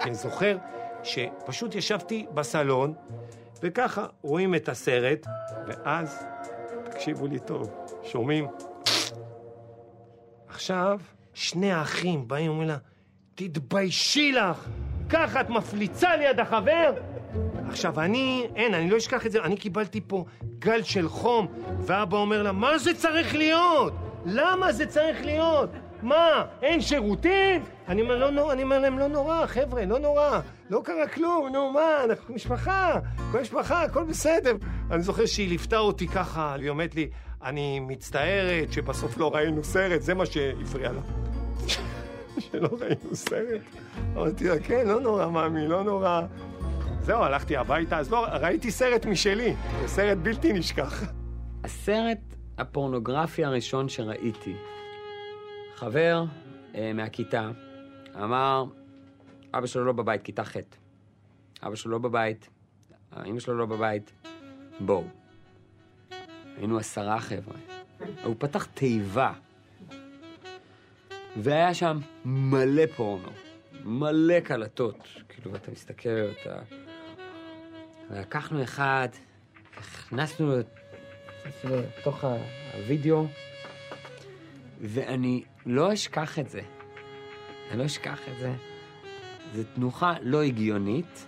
אני 0.00 0.14
זוכר 0.14 0.56
שפשוט 1.02 1.74
ישבתי 1.74 2.26
בסלון, 2.34 2.94
וככה 3.62 4.06
רואים 4.22 4.54
את 4.54 4.68
הסרט, 4.68 5.26
ואז, 5.66 6.26
תקשיבו 6.84 7.26
לי 7.26 7.38
טוב, 7.38 7.70
שומעים? 8.02 8.46
עכשיו, 10.48 11.00
שני 11.34 11.72
האחים 11.72 12.28
באים 12.28 12.50
ואומרים 12.50 12.68
לה, 12.68 12.76
תתביישי 13.48 14.32
לך! 14.32 14.68
ככה 15.10 15.40
את 15.40 15.50
מפליצה 15.50 16.16
ליד 16.16 16.40
החבר? 16.40 16.92
עכשיו, 17.68 18.00
אני, 18.00 18.46
אין, 18.56 18.74
אני 18.74 18.90
לא 18.90 18.96
אשכח 18.96 19.26
את 19.26 19.32
זה, 19.32 19.42
אני 19.42 19.56
קיבלתי 19.56 20.00
פה 20.06 20.24
גל 20.58 20.82
של 20.82 21.08
חום, 21.08 21.46
ואבא 21.80 22.16
אומר 22.16 22.42
לה, 22.42 22.52
מה 22.52 22.78
זה 22.78 22.94
צריך 22.94 23.34
להיות? 23.34 23.92
למה 24.26 24.72
זה 24.72 24.86
צריך 24.86 25.24
להיות? 25.24 25.70
מה, 26.02 26.44
אין 26.62 26.80
שירותים? 26.80 27.62
אני 27.88 28.02
אומר, 28.02 28.18
לא 28.18 28.30
נורא, 28.30 28.52
אני 28.52 28.62
אומר 28.62 28.78
להם, 28.78 28.98
לא 28.98 29.06
נורא, 29.06 29.46
חבר'ה, 29.46 29.84
לא 29.84 29.98
נורא, 29.98 30.40
לא 30.70 30.80
קרה 30.84 31.08
כלום, 31.08 31.48
נו, 31.52 31.72
מה, 31.72 32.04
אנחנו 32.04 32.34
משפחה, 32.34 32.94
כל 33.32 33.40
משפחה, 33.40 33.82
הכל 33.82 34.04
בסדר. 34.04 34.56
אני 34.90 35.02
זוכר 35.02 35.26
שהיא 35.26 35.48
ליוותה 35.48 35.78
אותי 35.78 36.08
ככה, 36.08 36.54
היא 36.54 36.70
אומרת 36.70 36.94
לי, 36.94 37.10
אני 37.42 37.80
מצטערת 37.80 38.72
שבסוף 38.72 39.18
לא 39.18 39.34
ראינו 39.34 39.64
סרט, 39.64 40.02
זה 40.02 40.14
מה 40.14 40.26
שהפריע 40.26 40.92
לה. 40.92 41.00
שלא 42.40 42.68
ראינו 42.80 43.16
סרט. 43.16 43.60
אמרתי 44.12 44.48
לה, 44.48 44.58
כן, 44.58 44.88
לא 44.88 45.00
נורא, 45.00 45.28
מאמי, 45.28 45.68
לא 45.68 45.84
נורא. 45.84 46.22
זהו, 47.02 47.22
הלכתי 47.22 47.56
הביתה, 47.56 47.98
אז 47.98 48.10
לא, 48.10 48.26
ראיתי 48.26 48.70
סרט 48.70 49.06
משלי, 49.06 49.54
סרט 49.86 50.18
בלתי 50.18 50.52
נשכח. 50.52 51.02
הסרט 51.64 52.18
הפורנוגרפי 52.58 53.44
הראשון 53.44 53.88
שראיתי, 53.88 54.54
חבר 55.74 56.24
אה, 56.74 56.92
מהכיתה 56.92 57.50
אמר, 58.22 58.64
אבא 59.54 59.66
שלו 59.66 59.84
לא 59.84 59.92
בבית, 59.92 60.22
כיתה 60.22 60.44
ח'. 60.44 60.56
אבא 61.62 61.74
שלו 61.74 61.92
לא 61.92 61.98
בבית, 61.98 62.48
אמא 63.26 63.40
שלו 63.40 63.58
לא 63.58 63.66
בבית, 63.66 64.12
בואו. 64.80 65.04
היינו 66.56 66.78
עשרה 66.78 67.20
חבר'ה. 67.20 67.56
הוא 68.24 68.34
פתח 68.38 68.64
תיבה, 68.64 69.32
והיה 71.36 71.74
שם 71.74 71.98
מלא 72.24 72.86
פורנו, 72.96 73.28
מלא 73.84 74.40
קלטות. 74.40 75.08
כאילו, 75.28 75.56
אתה 75.56 75.70
מסתכל, 75.70 76.08
אתה... 76.42 76.60
לקחנו 78.10 78.62
אחד, 78.62 79.08
הכנסנו 79.76 80.56
לתוך 81.64 82.24
הווידאו, 82.74 83.26
ואני 84.80 85.44
לא 85.66 85.92
אשכח 85.92 86.38
את 86.38 86.48
זה. 86.48 86.60
אני 87.70 87.78
לא 87.78 87.86
אשכח 87.86 88.20
את 88.28 88.38
זה. 88.38 88.52
זו 89.54 89.62
תנוחה 89.74 90.14
לא 90.22 90.42
הגיונית 90.42 91.26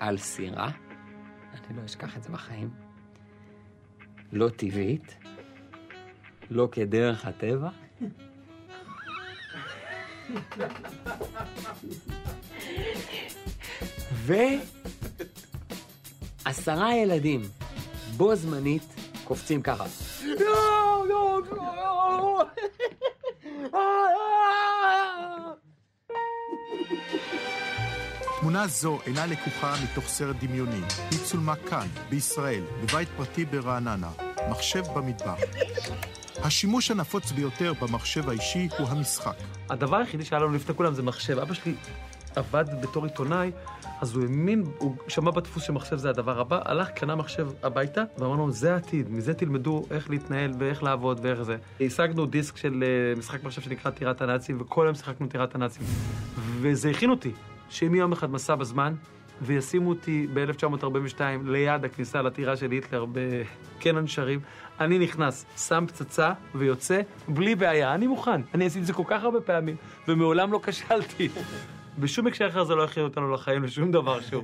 על 0.00 0.18
סירה. 0.18 0.70
אני 1.70 1.78
לא 1.78 1.84
אשכח 1.84 2.16
את 2.16 2.22
זה 2.22 2.28
בחיים. 2.28 2.70
לא 4.32 4.48
טבעית. 4.48 5.16
לא 6.50 6.68
כדרך 6.72 7.24
הטבע. 7.24 7.70
ועשרה 16.44 16.96
ילדים 16.96 17.42
בו 18.16 18.34
זמנית 18.34 18.82
קופצים 19.24 19.62
ככה. 19.62 19.84
לא, 20.24 21.04
לא, 21.08 21.40
לא. 21.50 22.42
תמונה 28.40 28.66
זו 28.66 28.98
אינה 29.06 29.26
לקוחה 29.26 29.74
מתוך 29.84 30.04
סרט 30.04 30.36
דמיוני. 30.40 30.80
היא 31.10 31.18
צולמה 31.24 31.56
כאן, 31.56 31.86
בישראל, 32.08 32.62
בבית 32.82 33.08
פרטי 33.16 33.44
ברעננה, 33.44 34.10
מחשב 34.50 34.82
במטבח. 34.94 35.38
השימוש 36.44 36.90
הנפוץ 36.90 37.32
ביותר 37.32 37.72
במחשב 37.82 38.28
האישי 38.28 38.68
הוא 38.78 38.88
המשחק. 38.88 39.34
הדבר 39.70 39.96
היחידי 39.96 40.24
שהיה 40.24 40.42
לנו 40.42 40.54
לפני 40.54 40.74
כולם 40.74 40.94
זה 40.94 41.02
מחשב. 41.02 41.38
אבא 41.38 41.54
שלי 41.54 41.74
עבד 42.36 42.64
בתור 42.82 43.04
עיתונאי, 43.04 43.50
אז 44.00 44.14
הוא 44.14 44.22
האמין, 44.22 44.64
הוא 44.78 44.94
שמע 45.08 45.30
בדפוס 45.30 45.62
שמחשב 45.62 45.96
זה 45.96 46.10
הדבר 46.10 46.40
הבא, 46.40 46.60
הלך, 46.64 46.88
קנה 46.88 47.14
מחשב 47.14 47.48
הביתה, 47.62 48.02
ואמר 48.18 48.34
לנו, 48.34 48.50
זה 48.50 48.74
העתיד, 48.74 49.10
מזה 49.10 49.34
תלמדו 49.34 49.84
איך 49.90 50.10
להתנהל 50.10 50.52
ואיך 50.58 50.82
לעבוד 50.82 51.20
ואיך 51.22 51.42
זה. 51.42 51.56
השגנו 51.80 52.26
דיסק 52.26 52.56
של 52.56 52.84
אה, 52.86 53.18
משחק 53.18 53.44
מחשב 53.44 53.62
שנקרא 53.62 53.90
טירת 53.90 54.22
הנאצים, 54.22 54.60
וכל 54.60 54.86
היום 54.86 54.94
שיחקנו 54.94 55.26
טירת 55.26 55.54
הנאצים. 55.54 55.86
וזה 56.60 56.90
הכין 56.90 57.10
אותי, 57.10 57.32
שאם 57.68 57.94
יום 57.94 58.12
אחד 58.12 58.30
מסע 58.30 58.54
בזמן, 58.54 58.94
וישימו 59.42 59.88
אותי 59.88 60.26
ב-1942 60.34 61.20
ליד 61.44 61.84
הכניסה 61.84 62.22
לטירה 62.22 62.56
של 62.56 62.70
היטלר 62.70 63.04
בקן 63.12 63.96
הנשרים, 63.96 64.40
אני 64.80 64.98
נכנס, 64.98 65.46
שם 65.68 65.84
פצצה 65.88 66.32
ויוצא 66.54 67.00
בלי 67.28 67.54
בעיה, 67.54 67.94
אני 67.94 68.06
מוכן. 68.06 68.40
אני 68.54 68.66
עשיתי 68.66 68.80
את 68.80 68.86
זה 68.86 68.92
כל 68.92 69.04
כך 69.06 69.24
הרבה 69.24 69.40
פעמים, 69.40 69.76
ומעולם 70.08 70.52
לא 70.52 70.60
כשלתי. 70.62 71.28
בשום 71.98 72.26
הקשר 72.26 72.48
אחר 72.48 72.64
זה 72.64 72.74
לא 72.74 72.84
הכין 72.84 73.02
אותנו 73.02 73.30
לחיים, 73.34 73.64
לשום 73.64 73.92
דבר 73.92 74.20
שהוא. 74.20 74.42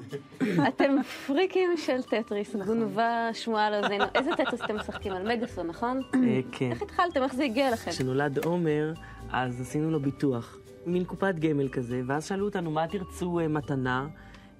אתם 0.68 0.96
פריקים 1.26 1.76
של 1.76 2.02
טטריס, 2.02 2.56
גונבה 2.66 3.28
שמועה 3.32 3.66
על 3.66 3.74
אוזנינו. 3.74 4.04
איזה 4.14 4.30
טטריס 4.36 4.62
אתם 4.62 4.76
משחקים? 4.76 5.12
על 5.12 5.36
מגאסון, 5.36 5.66
נכון? 5.66 6.00
אה, 6.14 6.40
כן. 6.52 6.70
איך 6.70 6.82
התחלתם? 6.82 7.22
איך 7.22 7.34
זה 7.34 7.44
הגיע 7.44 7.70
לכם? 7.70 7.90
כשנולד 7.90 8.44
עומר, 8.44 8.92
אז 9.30 9.60
עשינו 9.60 9.90
לו 9.90 10.00
ביטוח. 10.00 10.56
מין 10.86 11.04
קופת 11.04 11.34
גמל 11.38 11.68
כזה, 11.68 12.02
ואז 12.06 12.26
שאלו 12.26 12.44
אותנו, 12.44 12.70
מה 12.70 12.86
תרצו 12.86 13.40
אה, 13.40 13.48
מתנה? 13.48 14.06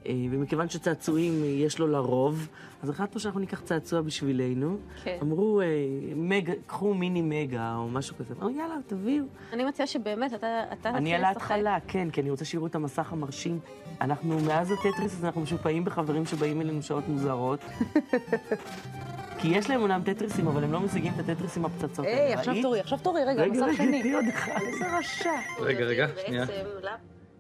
אה, 0.07 0.15
ומכיוון 0.31 0.69
שצעצועים 0.69 1.43
אה, 1.43 1.47
יש 1.47 1.79
לו 1.79 1.87
לרוב, 1.87 2.49
אז 2.83 2.89
החלטנו 2.89 3.21
שאנחנו 3.21 3.41
ניקח 3.41 3.61
צעצוע 3.61 4.01
בשבילנו. 4.01 4.77
כן. 5.05 5.19
אמרו, 5.23 5.61
אה, 5.61 5.67
מגה, 6.17 6.53
קחו 6.67 6.95
מיני 6.95 7.23
מגה 7.23 7.75
או 7.77 7.89
משהו 7.89 8.17
כזה. 8.17 8.35
אמרו, 8.43 8.51
יאללה, 8.51 8.75
תביאו. 8.87 9.25
אני 9.53 9.65
מציעה 9.65 9.87
שבאמת, 9.87 10.35
אתה 10.35 10.65
אתה 10.73 10.89
אני 10.89 10.99
תתחיל 10.99 11.15
על 11.15 11.21
לשחק. 11.21 11.51
ההתחלה, 11.51 11.79
כן, 11.89 12.11
כי 12.11 12.21
אני 12.21 12.31
רוצה 12.31 12.45
שיראו 12.45 12.67
את 12.67 12.75
המסך 12.75 13.13
המרשים. 13.13 13.59
אנחנו, 14.01 14.41
מאז 14.41 14.71
הטטריס, 14.71 15.25
אנחנו 15.25 15.41
משופעים 15.41 15.85
בחברים 15.85 16.27
שבאים 16.27 16.61
אלינו 16.61 16.83
שעות 16.83 17.09
מוזרות. 17.09 17.61
כי 19.39 19.49
יש 19.49 19.71
להם 19.71 19.81
אומנם 19.81 20.03
טטריסים, 20.05 20.47
אבל 20.49 20.65
הם 20.65 20.73
לא 20.73 20.81
משיגים 20.81 21.13
את 21.15 21.19
הטטריס 21.19 21.57
עם 21.57 21.65
הפצצות. 21.65 22.07
היי. 22.07 22.35
עכשיו? 22.35 22.55
תורי, 22.63 22.81
עכשיו 22.81 22.99
תורי, 23.03 23.25
רגע, 23.25 23.43
רגע, 23.43 23.53
מסך 23.53 23.63
רגע, 23.63 23.77
שני. 23.77 24.03
תני 24.03 24.15
עוד 24.15 24.25
אחד. 24.35 24.61
איזה 24.67 24.99
רשע. 24.99 25.31
רגע, 25.61 25.85
רגע, 25.85 26.07
שנייה. 26.27 26.45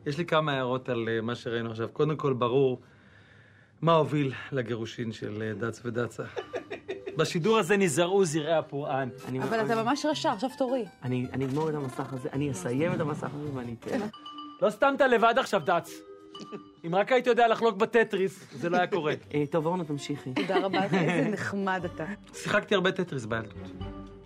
יש 0.06 0.18
לי 0.18 0.25
כמה 0.25 0.52
הערות 0.52 0.88
על 0.88 1.08
אה, 1.08 1.20
מה 1.20 1.34
שראינו 1.34 1.70
עכשיו. 1.70 1.88
קודם 1.92 2.16
כל, 2.16 2.32
ברור 2.32 2.80
מה 3.82 3.94
הוביל 3.94 4.32
לגירושין 4.52 5.12
של 5.12 5.42
אה, 5.42 5.54
דץ 5.54 5.80
ודצה. 5.84 6.25
בשידור 7.18 7.58
הזה 7.58 7.76
נזרעו 7.76 8.25
זרעי 8.25 8.54
הפורען. 8.54 9.08
אבל 9.42 9.66
אתה 9.66 9.82
ממש 9.82 10.06
רשע, 10.06 10.32
עכשיו 10.32 10.50
תורי. 10.58 10.84
אני 11.02 11.26
אני 11.32 11.44
אגמור 11.44 11.70
את 11.70 11.75
המסך 11.75 12.12
הזה, 12.12 12.28
אני 12.32 12.50
אסיים 12.50 12.94
את 12.94 13.00
המסך 13.00 13.28
הזה 13.34 13.50
ואני 13.54 13.75
אתן. 13.80 13.98
לא 14.62 14.70
סתם 14.70 14.92
אתה 14.96 15.06
לבד 15.06 15.34
עכשיו, 15.38 15.62
דץ. 15.64 16.00
אם 16.86 16.94
רק 16.94 17.12
היית 17.12 17.26
יודע 17.26 17.48
לחלוק 17.48 17.76
בטטריס, 17.76 18.44
זה 18.52 18.70
לא 18.70 18.76
היה 18.76 18.86
קורה. 18.86 19.14
אה, 19.34 19.44
טוב, 19.50 19.66
אורנה, 19.66 19.84
תמשיכי. 19.84 20.34
תודה 20.34 20.64
רבה, 20.64 20.82
איזה 20.92 21.28
נחמד 21.30 21.84
אתה. 21.84 22.04
שיחקתי 22.34 22.75
הרבה 22.75 22.92
טטריס 22.92 23.25
בילדות. 23.25 23.72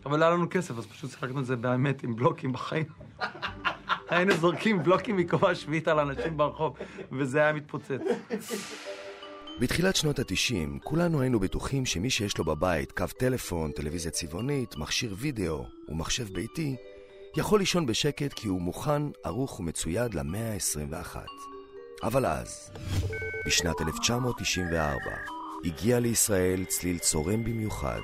אבל 0.07 0.19
לא 0.19 0.25
היה 0.25 0.35
לנו 0.35 0.47
כסף, 0.51 0.79
אז 0.79 0.87
פשוט 0.87 1.11
שיחקנו 1.11 1.41
את 1.41 1.47
זה 1.47 1.57
באמת 1.57 2.03
עם 2.03 2.17
בלוקים 2.17 2.53
בחיים. 2.53 2.85
היינו 4.11 4.37
זורקים 4.37 4.83
בלוקים 4.83 5.17
מקומה 5.17 5.55
שביעית 5.55 5.89
על 5.89 5.99
אנשים 5.99 6.37
ברחוב, 6.37 6.77
וזה 7.13 7.39
היה 7.39 7.53
מתפוצץ. 7.53 8.01
בתחילת 9.61 9.97
שנות 9.97 10.19
ה-90, 10.19 10.79
כולנו 10.85 11.21
היינו 11.21 11.41
בטוחים 11.41 11.87
שמי 11.87 12.11
שיש 12.11 12.39
לו 12.39 12.45
בבית 12.45 12.93
קו 12.93 13.05
טלפון, 13.19 13.73
טלוויזיה 13.73 14.11
צבעונית, 14.11 14.77
מכשיר 14.77 15.15
וידאו 15.19 15.65
ומחשב 15.89 16.35
ביתי, 16.35 16.77
יכול 17.37 17.59
לישון 17.59 17.87
בשקט 17.87 18.33
כי 18.33 18.49
הוא 18.49 18.61
מוכן, 18.61 19.03
ערוך 19.25 19.61
ומצויד 19.61 20.15
למאה 20.15 20.53
ה-21. 20.53 21.17
אבל 22.03 22.27
אז, 22.27 22.71
בשנת 23.47 23.81
1994, 23.81 24.99
הגיע 25.65 26.01
לישראל 26.01 26.65
צליל 26.65 26.99
צורם 26.99 27.45
במיוחד, 27.45 28.01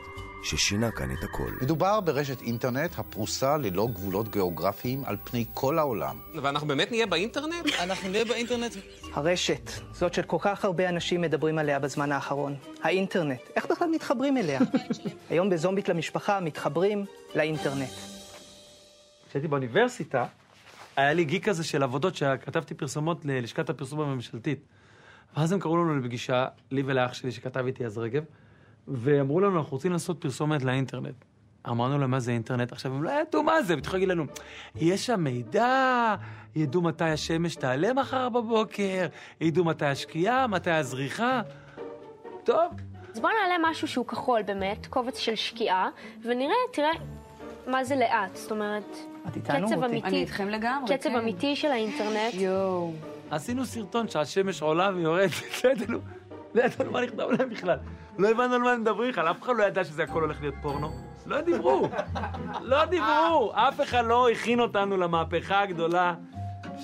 ששינה 0.47 0.91
כאן 0.91 1.12
את 1.12 1.25
הכל. 1.25 1.50
מדובר 1.62 2.00
ברשת 2.00 2.41
אינטרנט 2.41 2.99
הפרוסה 2.99 3.57
ללא 3.57 3.88
גבולות 3.93 4.29
גיאוגרפיים 4.29 5.05
על 5.05 5.17
פני 5.25 5.45
כל 5.55 5.79
העולם. 5.79 6.19
ואנחנו 6.43 6.67
באמת 6.67 6.91
נהיה 6.91 7.07
באינטרנט? 7.07 7.67
אנחנו 7.85 8.09
נהיה 8.09 8.25
באינטרנט. 8.25 8.73
הרשת, 9.15 9.71
זאת 9.93 10.15
שכל 10.15 10.37
כך 10.41 10.65
הרבה 10.65 10.88
אנשים 10.88 11.21
מדברים 11.21 11.59
עליה 11.59 11.79
בזמן 11.79 12.12
האחרון. 12.12 12.55
האינטרנט, 12.83 13.41
איך 13.57 13.67
בכלל 13.71 13.88
מתחברים 13.88 14.37
אליה? 14.37 14.61
היום 15.31 15.50
בזומבית 15.50 15.88
למשפחה 15.88 16.41
מתחברים 16.41 17.05
לאינטרנט. 17.35 17.93
כשהייתי 19.29 19.49
באוניברסיטה, 19.49 20.26
היה 20.97 21.12
לי 21.12 21.25
גיק 21.25 21.49
כזה 21.49 21.65
של 21.65 21.83
עבודות 21.83 22.15
שכתבתי 22.15 22.75
פרסומות 22.75 23.25
ללשכת 23.25 23.71
הפרסום 23.71 24.00
הממשלתית. 24.00 24.59
ואז 25.37 25.53
הם 25.53 25.61
קראו 25.61 25.76
לנו 25.76 25.99
לפגישה, 25.99 26.47
לי 26.71 26.83
ולאח 26.87 27.12
שלי 27.12 27.33
שכתב 27.33 27.67
איתי 27.67 27.87
אז 27.87 27.99
רגב, 27.99 28.25
ואמרו 28.88 29.40
לנו, 29.40 29.59
אנחנו 29.59 29.73
רוצים 29.73 29.93
לעשות 29.93 30.21
פרסומת 30.21 30.62
לאינטרנט. 30.64 31.14
אמרנו 31.69 31.99
להם, 31.99 32.11
מה 32.11 32.21
זה 32.21 32.31
אינטרנט? 32.31 32.73
עכשיו, 32.73 32.95
הם 32.95 33.02
לא 33.02 33.11
ידעו 33.11 33.43
מה 33.43 33.62
זה, 33.62 33.75
והתחילו 33.75 33.95
להגיד 33.95 34.09
לנו, 34.09 34.25
יש 34.76 35.07
שם 35.07 35.21
מידע, 35.21 36.14
ידעו 36.57 36.83
מתי 36.83 37.05
השמש 37.05 37.57
תעלה 37.57 37.93
מחר 37.93 38.28
בבוקר, 38.28 39.07
ידעו 39.40 39.64
מתי 39.64 39.87
השקיעה, 39.87 40.47
מתי 40.47 40.71
הזריחה. 40.71 41.43
טוב. 42.45 42.73
אז 43.14 43.21
בוא 43.21 43.31
נעלה 43.43 43.71
משהו 43.71 43.88
שהוא 43.88 44.07
כחול 44.07 44.43
באמת, 44.43 44.87
קובץ 44.87 45.19
של 45.19 45.35
שקיעה, 45.35 45.88
ונראה, 46.23 46.55
תראה 46.73 46.90
מה 47.66 47.85
זה 47.85 47.97
לאט. 47.97 48.37
זאת 48.37 48.50
אומרת, 48.50 48.97
קצב? 49.45 49.85
אמיתי. 49.85 50.07
אני 50.07 50.16
איתכם 50.16 50.49
לגמרי, 50.49 50.99
קצב 50.99 51.09
כן. 51.09 51.16
אמיתי 51.16 51.57
של 51.57 51.69
האינטרנט. 51.69 52.35
יואו. 52.35 52.93
עשינו 53.31 53.64
סרטון 53.64 54.09
שהשמש 54.09 54.62
עולה 54.62 54.90
ויורדת, 54.95 55.33
לא 55.64 55.71
ידענו, 55.71 55.99
לא 56.55 56.62
ידענו 56.62 56.90
מה 56.90 57.00
נכתב 57.00 57.28
להם 57.38 57.50
בכלל. 57.50 57.78
לא 58.19 58.31
הבנו 58.31 58.55
על 58.55 58.63
מה 58.63 58.73
הם 58.73 58.81
מדברים 58.81 59.11
בכלל, 59.11 59.31
אף 59.31 59.43
אחד 59.43 59.53
לא 59.57 59.65
ידע 59.65 59.85
שזה 59.85 60.03
הכל 60.03 60.23
הולך 60.23 60.41
להיות 60.41 60.55
פורנו. 60.63 60.91
לא 61.27 61.41
דיברו, 61.41 61.89
לא 62.61 62.85
דיברו, 62.85 63.53
אף 63.55 63.81
אחד 63.81 64.05
לא 64.05 64.31
הכין 64.31 64.61
אותנו 64.61 64.97
למהפכה 64.97 65.61
הגדולה, 65.61 66.15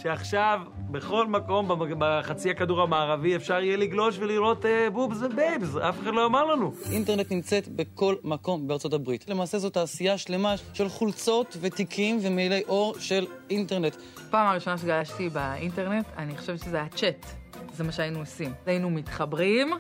שעכשיו 0.02 0.60
בכל 0.90 1.26
מקום 1.26 1.68
בחצי 1.98 2.50
הכדור 2.50 2.82
המערבי 2.82 3.36
אפשר 3.36 3.62
יהיה 3.62 3.76
לגלוש 3.76 4.18
ולראות 4.18 4.66
אה, 4.66 4.90
boobs 4.90 5.16
ו 5.22 5.30
babes, 5.30 5.76
אף 5.76 6.00
אחד 6.02 6.14
לא 6.14 6.26
אמר 6.26 6.44
לנו. 6.44 6.72
אינטרנט 6.90 7.32
נמצאת 7.32 7.68
בכל 7.68 8.14
מקום 8.24 8.68
בארצות 8.68 8.92
הברית. 8.92 9.28
למעשה 9.28 9.58
זו 9.58 9.70
תעשייה 9.70 10.18
שלמה 10.18 10.54
של 10.72 10.88
חולצות 10.88 11.56
ותיקים 11.60 12.18
ומעילי 12.22 12.62
עור 12.68 12.94
של 12.98 13.26
אינטרנט. 13.50 13.96
פעם 14.30 14.46
הראשונה 14.46 14.78
שגלשתי 14.78 15.28
באינטרנט, 15.28 16.06
אני 16.16 16.36
חושבת 16.36 16.58
שזה 16.58 16.76
היה 16.76 16.88
צ'אט. 16.88 17.26
זה 17.74 17.84
מה 17.84 17.92
שהיינו 17.92 18.18
עושים. 18.18 18.52
היינו 18.66 18.90
מתחברים, 18.90 19.72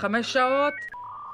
חמש 0.00 0.32
שעות, 0.32 0.74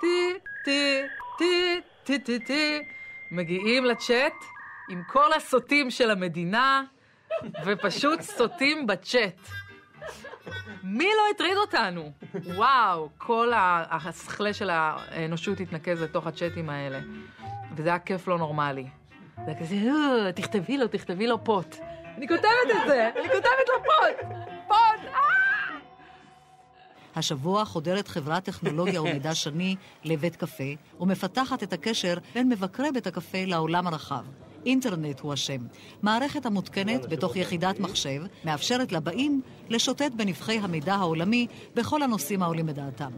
טי, 0.01 0.33
טי, 0.65 1.03
טי, 1.39 1.81
טי, 2.05 2.19
טי, 2.19 2.39
טי, 2.39 2.83
מגיעים 3.31 3.85
לצ'אט 3.85 4.33
עם 4.91 5.03
כל 5.07 5.33
הסוטים 5.33 5.91
של 5.91 6.11
המדינה, 6.11 6.83
ופשוט 7.65 8.21
סוטים 8.21 8.87
בצ'אט. 8.87 9.49
מי 10.83 11.05
לא 11.05 11.23
הטריד 11.35 11.57
אותנו? 11.57 12.13
וואו, 12.35 13.09
כל 13.19 13.53
השכלה 13.91 14.53
של 14.53 14.71
האנושות 14.73 15.61
התנקז 15.61 16.03
לתוך 16.03 16.27
הצ'אטים 16.27 16.71
האלה. 16.71 16.99
וזה 17.77 17.89
היה 17.89 17.99
כיף 17.99 18.29
לא 18.29 18.39
נורמלי. 18.39 18.87
זה 19.37 19.51
היה 19.51 19.61
כזה, 19.61 19.75
"אה, 19.75 20.33
תכתבי 20.33 20.79
לו, 20.79 20.89
תכתבי 20.89 21.27
לו 21.27 21.45
פוט. 21.45 21.77
אני 22.17 22.29
כותבת 22.29 22.47
את 22.71 22.89
זה, 22.89 23.11
אני 23.21 23.29
כותבת 23.29 23.69
לו 23.69 23.83
פוט! 23.85 24.29
פוט! 24.69 25.15
אה! 25.15 25.26
השבוע 27.17 27.65
חודרת 27.65 28.09
חברת 28.09 28.45
טכנולוגיה 28.45 29.03
ומידע 29.03 29.35
שני 29.35 29.77
לבית 30.05 30.37
קפה, 30.37 30.65
ומפתחת 31.01 31.63
את 31.63 31.73
הקשר 31.73 32.19
בין 32.35 32.49
מבקרי 32.49 32.93
בית 32.93 33.07
הקפה 33.07 33.39
לעולם 33.47 33.87
הרחב. 33.87 34.25
אינטרנט 34.67 35.21
הוא 35.21 35.33
השם. 35.33 35.61
מערכת 36.03 36.47
המותקנת 36.47 37.07
בתוך 37.09 37.37
יחידת 37.37 37.81
מחשב 37.81 38.23
מאפשרת 38.45 38.93
לבאים 38.93 39.41
לשוטט 39.69 40.13
בנבחי 40.17 40.59
המידע 40.59 40.95
העולמי 40.95 41.47
בכל 41.75 42.03
הנושאים 42.03 42.43
העולים 42.43 42.67
בדעתם. 42.67 43.11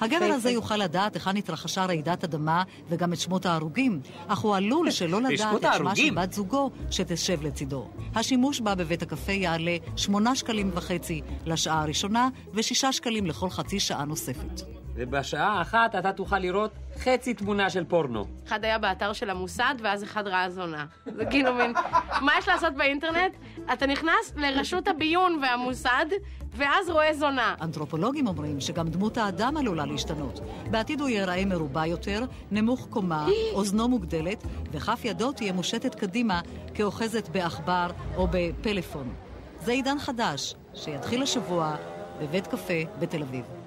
הגבר 0.00 0.24
הזה 0.24 0.50
יוכל 0.50 0.76
לדעת 0.76 1.14
היכן 1.14 1.36
התרחשה 1.36 1.84
רעידת 1.84 2.24
אדמה 2.24 2.62
וגם 2.88 3.12
את 3.12 3.20
שמות 3.20 3.46
ההרוגים, 3.46 4.00
אך 4.26 4.38
הוא 4.38 4.56
עלול 4.56 4.90
שלא 4.90 5.22
לדעת 5.22 5.64
את 5.64 5.74
שמה 5.78 5.96
של? 5.96 6.14
בת 6.14 6.32
זוגו 6.32 6.70
שתשב 6.90 7.42
לצידו. 7.42 7.88
השימוש 8.14 8.60
בה 8.60 8.74
בבית 8.74 9.02
הקפה 9.02 9.32
יעלה 9.32 9.76
שמונה 9.96 10.36
שקלים 10.36 10.70
וחצי 10.74 11.20
לשעה 11.46 11.82
הראשונה 11.82 12.28
ושישה 12.54 12.92
שקלים 12.92 13.26
לכל 13.26 13.50
חצי 13.50 13.80
שעה 13.80 14.04
נוספת. 14.04 14.81
ובשעה 14.94 15.58
האחת 15.58 15.94
אתה 15.98 16.12
תוכל 16.12 16.38
לראות 16.38 16.70
חצי 16.98 17.34
תמונה 17.34 17.70
של 17.70 17.84
פורנו. 17.84 18.26
אחד 18.46 18.64
היה 18.64 18.78
באתר 18.78 19.12
של 19.12 19.30
המוסד, 19.30 19.74
ואז 19.82 20.04
אחד 20.04 20.26
ראה 20.26 20.50
זונה. 20.50 20.86
זה 21.16 21.24
כאילו 21.24 21.54
מין, 21.54 21.72
מה 22.20 22.32
יש 22.38 22.48
לעשות 22.48 22.74
באינטרנט? 22.74 23.32
אתה 23.72 23.86
נכנס 23.86 24.32
לרשות 24.36 24.88
הביון 24.88 25.38
והמוסד, 25.42 26.06
ואז 26.54 26.90
רואה 26.90 27.14
זונה. 27.14 27.54
אנתרופולוגים 27.60 28.26
אומרים 28.26 28.60
שגם 28.60 28.88
דמות 28.88 29.18
האדם 29.18 29.56
עלולה 29.56 29.86
להשתנות. 29.86 30.40
בעתיד 30.70 31.00
הוא 31.00 31.08
ייראה 31.08 31.44
מרובע 31.44 31.86
יותר, 31.86 32.24
נמוך 32.50 32.86
קומה, 32.90 33.26
אוזנו 33.54 33.88
מוגדלת, 33.88 34.44
וכף 34.72 35.00
ידו 35.04 35.32
תהיה 35.32 35.52
מושטת 35.52 35.94
קדימה 35.94 36.40
כאוחזת 36.74 37.28
בעכבר 37.28 37.90
או 38.16 38.28
בפלאפון. 38.30 39.14
זה 39.60 39.72
עידן 39.72 39.98
חדש, 39.98 40.54
שיתחיל 40.74 41.22
השבוע 41.22 41.76
בבית 42.20 42.46
קפה 42.46 42.82
בתל 42.98 43.22
אביב. 43.22 43.61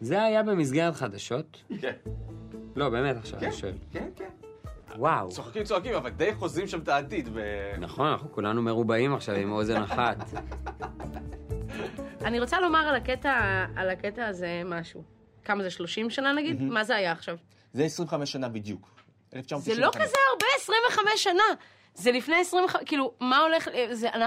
זה 0.00 0.22
היה 0.22 0.42
במסגרת 0.42 0.94
חדשות? 0.96 1.62
כן. 1.80 1.92
לא, 2.76 2.88
באמת 2.88 3.16
עכשיו, 3.16 3.38
אני 3.38 3.52
שואל. 3.52 3.72
כן, 3.92 4.08
כן. 4.16 4.28
וואו. 4.96 5.28
צוחקים, 5.28 5.64
צוחקים, 5.64 5.94
אבל 5.94 6.10
די 6.10 6.34
חוזים 6.34 6.66
שם 6.68 6.78
את 6.80 6.88
העתיד. 6.88 7.28
נכון, 7.78 8.06
אנחנו 8.06 8.32
כולנו 8.32 8.62
מרובעים 8.62 9.14
עכשיו 9.14 9.34
עם 9.34 9.52
אוזן 9.52 9.82
אחת. 9.82 10.16
אני 12.24 12.40
רוצה 12.40 12.60
לומר 12.60 12.78
על 12.78 12.94
הקטע, 12.96 13.64
על 13.76 13.90
הקטע 13.90 14.26
הזה 14.26 14.62
משהו. 14.64 15.02
כמה 15.44 15.62
זה, 15.62 15.70
30 15.70 16.10
שנה 16.10 16.32
נגיד? 16.32 16.62
מה 16.62 16.84
זה 16.84 16.96
היה 16.96 17.12
עכשיו? 17.12 17.36
זה 17.72 17.84
25 17.84 18.32
שנה 18.32 18.48
בדיוק. 18.48 18.88
זה 19.32 19.38
1995. 19.38 19.78
לא 19.84 20.04
כזה 20.04 20.16
הרבה, 20.32 20.46
25 20.56 21.22
שנה. 21.24 21.42
זה 21.94 22.12
לפני 22.12 22.36
25, 22.40 22.82
כאילו, 22.86 23.12
מה 23.20 23.38
הולך... 23.38 23.68
זה... 23.92 24.08
אני- 24.12 24.24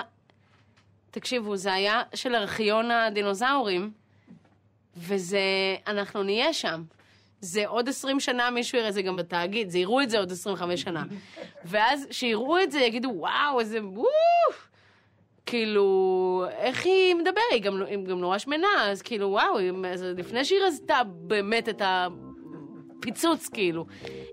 תקשיבו, 1.11 1.55
זה 1.57 1.73
היה 1.73 2.01
של 2.13 2.35
ארכיון 2.35 2.91
הדינוזאורים, 2.91 3.91
וזה... 4.99 5.39
אנחנו 5.87 6.23
נהיה 6.23 6.53
שם. 6.53 6.83
זה 7.41 7.67
עוד 7.67 7.89
20 7.89 8.19
שנה 8.19 8.49
מישהו 8.49 8.77
יראה 8.77 8.89
את 8.89 8.93
זה 8.93 9.01
גם 9.01 9.15
בתאגיד, 9.15 9.69
זה 9.69 9.79
יראו 9.79 10.01
את 10.01 10.09
זה 10.09 10.19
עוד 10.19 10.31
25 10.31 10.81
שנה. 10.81 11.03
ואז 11.65 12.07
כשיראו 12.09 12.63
את 12.63 12.71
זה 12.71 12.79
יגידו, 12.79 13.09
וואו, 13.15 13.59
איזה... 13.59 13.79
וואו! 13.85 14.09
כאילו, 15.45 16.45
איך 16.57 16.85
היא 16.85 17.15
מדברת? 17.15 17.35
היא 17.51 17.61
גם, 17.61 17.81
היא 17.87 17.97
גם 18.05 18.19
נורא 18.19 18.37
שמנה, 18.37 18.67
אז 18.91 19.01
כאילו, 19.01 19.27
וואו, 19.29 19.57
היא- 19.57 19.71
אז 19.93 20.03
לפני 20.03 20.45
שהיא 20.45 20.59
רזתה 20.67 21.01
באמת 21.05 21.69
את 21.69 21.81
הפיצוץ, 21.85 23.49
כאילו. 23.49 23.85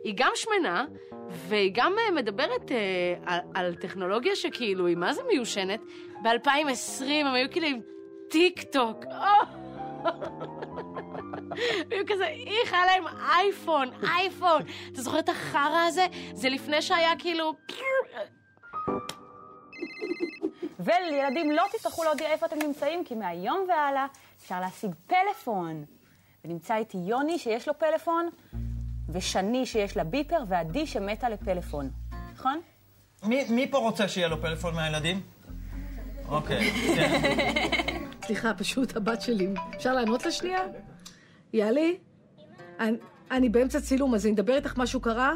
היא 0.05 0.14
גם 0.16 0.31
שמנה, 0.35 0.85
והיא 1.31 1.70
גם 1.74 1.92
אה, 1.98 2.11
מדברת 2.11 2.72
אה, 2.72 2.76
על, 3.26 3.40
על 3.55 3.74
טכנולוגיה 3.74 4.37
שכאילו, 4.37 4.87
היא 4.87 4.96
מה 4.96 5.12
זה 5.12 5.22
מיושנת? 5.33 5.81
ב-2020 6.22 7.05
הם 7.05 7.26
היו 7.26 7.50
כאילו 7.50 7.66
עם 7.66 7.81
טיק 8.31 8.62
טוק. 8.62 9.05
היו 11.90 12.04
כזה, 12.06 12.26
איך, 12.26 12.72
היה 12.72 12.86
להם 12.86 13.04
אייפון, 13.06 13.90
אייפון. 14.02 14.62
אתה 14.92 15.02
זוכר 15.02 15.18
את 15.18 15.28
החרא 15.28 15.84
הזה? 15.88 16.06
זה 16.32 16.48
לפני 16.48 16.82
שהיה 16.82 17.12
כאילו... 17.18 17.54
ולילדים 20.80 21.50
לא 21.50 21.62
תצטרכו 21.72 22.04
להודיע 22.04 22.26
איפה 22.26 22.46
אתם 22.46 22.56
נמצאים, 22.66 23.04
כי 23.04 23.14
מהיום 23.14 23.66
והלאה 23.68 24.06
אפשר 24.42 24.60
להשיג 24.60 24.90
פלאפון. 25.06 25.84
ונמצא 26.44 26.76
איתי 26.76 26.98
יוני 26.98 27.38
שיש 27.38 27.68
לו 27.68 27.78
פלאפון, 27.78 28.28
ושני 29.08 29.66
שיש 29.66 29.96
לה 29.96 30.04
ביפר, 30.04 30.38
ועדי 30.48 30.86
שמתה 30.86 31.28
לפלאפון. 31.28 31.90
נכון? 32.34 32.60
מי, 33.22 33.44
מי 33.50 33.70
פה 33.70 33.78
רוצה 33.78 34.08
שיהיה 34.08 34.28
לו 34.28 34.40
פלאפון 34.40 34.74
מהילדים? 34.74 35.20
אוקיי, 36.28 36.70
כן. 36.70 37.92
סליחה, 38.26 38.54
פשוט 38.54 38.96
הבת 38.96 39.22
שלי. 39.22 39.48
אפשר 39.76 39.94
לענות 39.94 40.24
לה 40.24 40.30
שנייה? 40.30 40.60
יאלי? 41.52 41.98
אני, 42.80 42.96
אני 43.30 43.48
באמצע 43.48 43.80
צילום, 43.80 44.14
אז 44.14 44.26
אני 44.26 44.34
אדבר 44.34 44.56
איתך 44.56 44.78
משהו 44.78 45.00
קרה? 45.00 45.34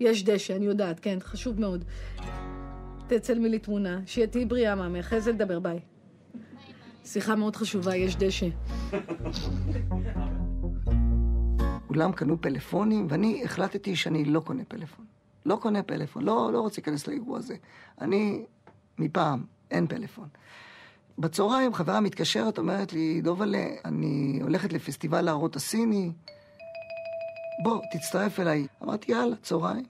יש 0.00 0.24
דשא, 0.24 0.56
אני 0.56 0.64
יודעת, 0.64 1.00
כן, 1.00 1.18
חשוב 1.20 1.60
מאוד. 1.60 1.84
תצלמי 3.06 3.48
לי 3.48 3.58
תמונה, 3.58 4.00
שיהיה 4.06 4.26
תהיי 4.26 4.44
בריאה, 4.44 4.74
מאמי, 4.74 5.00
אחרי 5.00 5.20
זה 5.20 5.32
נדבר, 5.32 5.60
ביי. 5.60 5.80
שיחה 7.04 7.34
מאוד 7.34 7.56
חשובה, 7.56 7.96
יש 7.96 8.16
דשא. 8.16 8.46
כולם 11.86 12.12
קנו 12.12 12.40
פלאפונים, 12.40 13.06
ואני 13.10 13.44
החלטתי 13.44 13.96
שאני 13.96 14.24
לא 14.24 14.40
קונה 14.40 14.62
פלאפון. 14.68 15.04
לא 15.46 15.56
קונה 15.56 15.82
פלאפון, 15.82 16.24
לא, 16.24 16.50
לא 16.52 16.60
רוצה 16.60 16.80
להיכנס 16.80 17.06
לאירוע 17.06 17.38
הזה. 17.38 17.56
אני, 18.00 18.44
מפעם, 18.98 19.53
אין 19.70 19.86
פלאפון. 19.86 20.28
בצהריים 21.18 21.74
חברה 21.74 22.00
מתקשרת, 22.00 22.58
אומרת 22.58 22.92
לי, 22.92 23.20
דובלה, 23.20 23.66
אני 23.84 24.38
הולכת 24.42 24.72
לפסטיבל 24.72 25.20
להראות 25.20 25.56
הסיני, 25.56 26.12
בוא, 27.62 27.80
תצטרף 27.92 28.40
אליי. 28.40 28.66
אמרתי, 28.82 29.12
יאללה, 29.12 29.36
צהריים. 29.36 29.84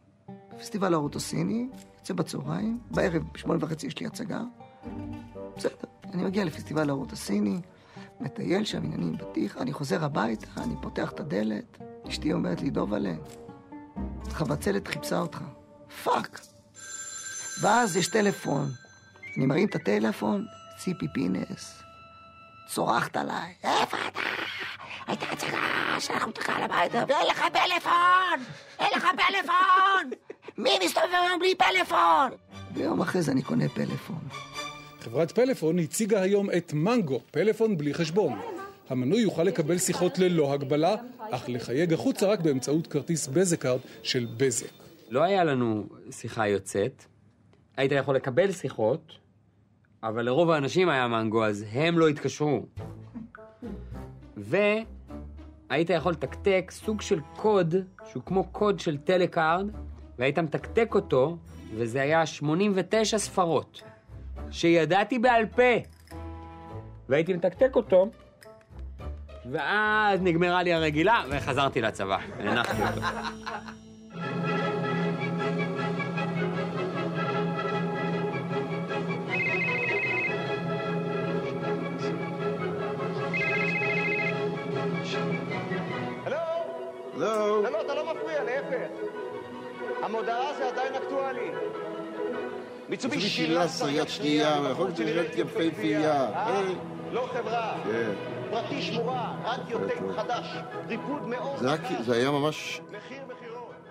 פסטיבל 0.58 0.88
להראות 0.88 1.16
הסיני, 1.16 1.68
יוצא 1.98 2.14
בצהריים, 2.14 2.78
בערב, 2.90 3.22
בשמונה 3.32 3.64
וחצי 3.64 3.86
יש 3.86 3.98
לי 3.98 4.06
הצגה. 4.06 4.40
בסדר, 5.56 5.74
אני 6.12 6.22
מגיע 6.22 6.44
לפסטיבל 6.44 6.84
להראות 6.84 7.12
הסיני, 7.12 7.60
מטייל 8.20 8.64
שם 8.64 8.84
עניינים 8.84 9.16
בטיח, 9.16 9.56
אני 9.56 9.72
חוזר 9.72 10.04
הביתה, 10.04 10.46
אני 10.56 10.74
פותח 10.82 11.12
את 11.12 11.20
הדלת, 11.20 11.78
אשתי 12.08 12.32
אומרת 12.32 12.60
לי, 12.60 12.70
דובלה, 12.70 13.14
חבצלת 14.28 14.88
חיפשה 14.88 15.18
אותך. 15.18 15.42
fuck. 16.04 16.40
ואז 17.60 17.96
יש 17.96 18.08
טלפון. 18.08 18.68
אני 19.36 19.46
מרים 19.46 19.66
את 19.68 19.74
הטלפון, 19.74 20.46
ציפי 20.78 21.08
פינס. 21.08 21.82
צורחת 22.68 23.16
עליי, 23.16 23.54
איפה 23.64 23.96
אתה? 24.08 24.20
הייתה 25.06 25.26
הצגה 25.32 25.96
שלחנו 26.00 26.30
את 26.30 26.38
הקהל 26.38 26.52
הביתה, 26.52 27.04
ואין 27.08 27.26
לך 27.30 27.44
פלאפון! 27.52 28.44
אין 28.78 28.88
לך 28.96 29.06
פלאפון! 29.16 30.10
מי 30.58 30.70
מסתובב 30.84 31.08
היום 31.12 31.38
בלי 31.38 31.54
פלאפון? 31.54 32.30
ויום 32.74 33.00
אחרי 33.00 33.22
זה 33.22 33.32
אני 33.32 33.42
קונה 33.42 33.68
פלאפון. 33.68 34.18
חברת 35.00 35.32
פלאפון 35.32 35.78
הציגה 35.78 36.22
היום 36.22 36.50
את 36.50 36.72
מנגו, 36.72 37.20
פלאפון 37.30 37.76
בלי 37.76 37.94
חשבון. 37.94 38.40
המנוי 38.88 39.20
יוכל 39.20 39.42
לקבל 39.42 39.78
שיחות 39.78 40.18
ללא 40.18 40.52
הגבלה, 40.52 40.94
אך 41.30 41.44
לחייג 41.48 41.92
החוצה 41.92 42.26
רק 42.26 42.40
באמצעות 42.40 42.86
כרטיס 42.86 43.26
בזקארד 43.26 43.80
של 44.02 44.26
בזק. 44.36 44.70
לא 45.08 45.22
היה 45.22 45.44
לנו 45.44 45.86
שיחה 46.10 46.48
יוצאת. 46.48 47.04
היית 47.76 47.92
יכול 47.92 48.16
לקבל 48.16 48.52
שיחות, 48.52 49.12
אבל 50.08 50.24
לרוב 50.24 50.50
האנשים 50.50 50.88
היה 50.88 51.08
מנגו, 51.08 51.44
אז 51.44 51.64
הם 51.72 51.98
לא 51.98 52.08
התקשרו. 52.08 52.66
והיית 54.36 55.90
יכול 55.90 56.12
לתקתק 56.12 56.70
סוג 56.70 57.00
של 57.00 57.20
קוד, 57.36 57.74
שהוא 58.10 58.22
כמו 58.26 58.44
קוד 58.44 58.80
של 58.80 58.98
טלקארד, 58.98 59.66
והיית 60.18 60.38
מתקתק 60.38 60.94
אותו, 60.94 61.36
וזה 61.76 62.02
היה 62.02 62.26
89 62.26 63.18
ספרות, 63.18 63.82
שידעתי 64.50 65.18
בעל 65.18 65.46
פה. 65.46 65.72
והייתי 67.08 67.34
מתקתק 67.34 67.76
אותו, 67.76 68.10
ואז 69.50 70.20
נגמרה 70.22 70.62
לי 70.62 70.72
הרגילה, 70.72 71.22
וחזרתי 71.30 71.80
לצבא, 71.80 72.18
הנחתי 72.38 72.82
אותו. 72.82 73.00
המודעה 90.04 90.54
זה 90.58 90.68
עדיין 90.68 90.94
אקטואלי. 90.94 91.50
מיצובישי 92.88 93.28
שילסה 93.28 93.90
יד 93.90 94.08
שנייה, 94.08 94.58
יכול 94.70 94.84
להיות 94.84 94.96
שנראית 94.96 95.32
יפהפייה. 95.38 96.30
לא 97.12 97.28
חברה. 97.32 97.76
כן. 97.84 98.10
פרטי 98.50 98.82
שמורה, 98.82 99.36
רדיו 99.44 99.78
טייפ 99.88 100.02
חדש, 100.16 100.46
ריפוד 100.88 101.22
מאוד 101.28 101.64
היה- 101.66 102.02
זה 102.02 102.14
היה 102.16 102.30
ממש 102.30 102.80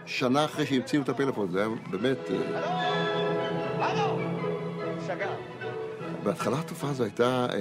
שנה 0.05 0.45
אחרי 0.45 0.65
שהמציאו 0.65 1.01
את 1.01 1.09
הפלאפון, 1.09 1.51
זה 1.51 1.59
היה 1.59 1.69
באמת... 1.91 2.17
אה, 2.31 2.59
הלו! 3.85 4.17
סגר. 5.07 5.29
בהתחלה 6.23 6.59
התופעה 6.59 6.89
הזו 6.89 7.03
הייתה 7.03 7.47
אה, 7.53 7.59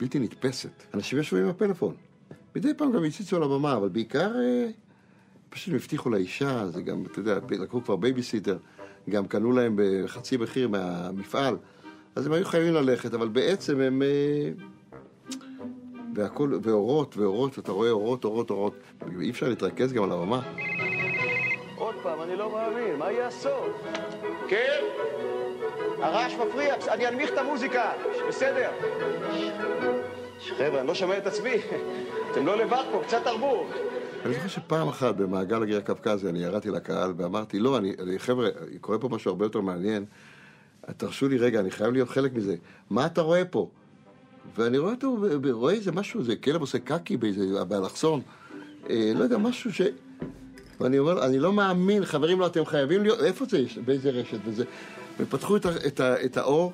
בלתי 0.00 0.18
נתפסת. 0.18 0.82
אנשים 0.94 1.18
ישבו 1.18 1.36
עם 1.36 1.48
הפלאפון. 1.48 1.94
מדי 2.56 2.74
פעם 2.74 2.92
גם 2.92 3.04
הציצו 3.04 3.36
על 3.36 3.42
הבמה, 3.42 3.76
אבל 3.76 3.88
בעיקר 3.88 4.30
אה, 4.36 4.66
פשוט 5.54 5.68
הם 5.68 5.74
הבטיחו 5.74 6.10
לאישה, 6.10 6.66
זה 6.66 6.82
גם, 6.82 7.04
אתה 7.10 7.18
יודע, 7.18 7.38
לקחו 7.50 7.84
כבר 7.84 7.96
בייביסיטר, 7.96 8.56
גם 9.10 9.26
קנו 9.26 9.52
להם 9.52 9.74
בחצי 9.76 10.36
מחיר 10.36 10.68
מהמפעל, 10.68 11.56
אז 12.16 12.26
הם 12.26 12.32
היו 12.32 12.44
חייבים 12.44 12.74
ללכת, 12.74 13.14
אבל 13.14 13.28
בעצם 13.28 13.80
הם... 13.80 14.02
אה, 14.02 14.50
והכל, 16.14 16.58
ואורות, 16.62 17.16
ואורות, 17.16 17.58
אתה 17.58 17.72
רואה 17.72 17.90
אורות, 17.90 18.24
אורות, 18.24 18.50
אורות. 18.50 18.74
אי 19.20 19.30
אפשר 19.30 19.48
להתרכז 19.48 19.92
גם 19.92 20.04
על 20.04 20.12
הבמה. 20.12 20.42
עוד 21.76 21.94
פעם, 22.02 22.22
אני 22.22 22.36
לא 22.36 22.52
מאמין, 22.52 22.96
מה 22.98 23.12
יהיה 23.12 23.26
הסוף? 23.26 23.82
כן? 24.48 24.80
הרעש 25.98 26.34
מפריע, 26.34 26.74
אני 26.88 27.08
אנמיך 27.08 27.30
את 27.32 27.38
המוזיקה, 27.38 27.92
בסדר. 28.28 28.70
חבר'ה, 30.58 30.80
אני 30.80 30.88
לא 30.88 30.94
שומע 30.94 31.18
את 31.18 31.26
עצמי. 31.26 31.54
אתם 32.32 32.46
לא 32.46 32.56
לבד 32.56 32.84
פה, 32.92 33.02
קצת 33.06 33.24
תרבות. 33.24 33.66
אני 34.24 34.34
זוכר 34.34 34.48
שפעם 34.48 34.88
אחת 34.88 35.16
במעגל 35.16 35.62
הגיר 35.62 35.78
הקווקזי 35.78 36.28
אני 36.28 36.38
ירדתי 36.38 36.70
לקהל 36.70 37.12
ואמרתי, 37.16 37.58
לא, 37.58 37.78
אני, 37.78 37.92
אני, 38.02 38.18
חבר'ה, 38.18 38.48
קורה 38.80 38.98
פה 38.98 39.08
משהו 39.08 39.30
הרבה 39.30 39.44
יותר 39.44 39.60
מעניין. 39.60 40.04
תרשו 40.96 41.28
לי 41.28 41.38
רגע, 41.38 41.60
אני 41.60 41.70
חייב 41.70 41.92
להיות 41.92 42.08
חלק 42.08 42.34
מזה. 42.34 42.56
מה 42.90 43.06
אתה 43.06 43.20
רואה 43.20 43.44
פה? 43.44 43.68
ואני 44.56 44.78
רואה 44.78 44.92
אותו, 44.92 45.16
רואה 45.52 45.74
איזה 45.74 45.92
משהו, 45.92 46.20
איזה 46.20 46.36
כלב 46.36 46.60
עושה 46.60 46.78
קקי 46.78 47.16
באיזה, 47.16 47.64
באלכסון. 47.64 48.20
אה, 48.90 49.12
לא 49.14 49.24
יודע, 49.24 49.38
משהו 49.38 49.72
ש... 49.72 49.82
ואני 50.80 50.98
אומר, 50.98 51.26
אני 51.26 51.38
לא 51.38 51.52
מאמין, 51.52 52.04
חברים, 52.04 52.40
לא, 52.40 52.46
אתם 52.46 52.64
חייבים 52.64 53.02
להיות, 53.02 53.20
איפה 53.20 53.44
זה 53.44 53.58
יש? 53.58 53.78
באיזה 53.78 54.10
רשת 54.10 54.38
וזה? 54.44 54.64
ופתחו 55.20 55.56
את, 55.56 55.66
ה, 55.66 55.70
את, 55.86 56.00
את 56.00 56.36
האור. 56.36 56.72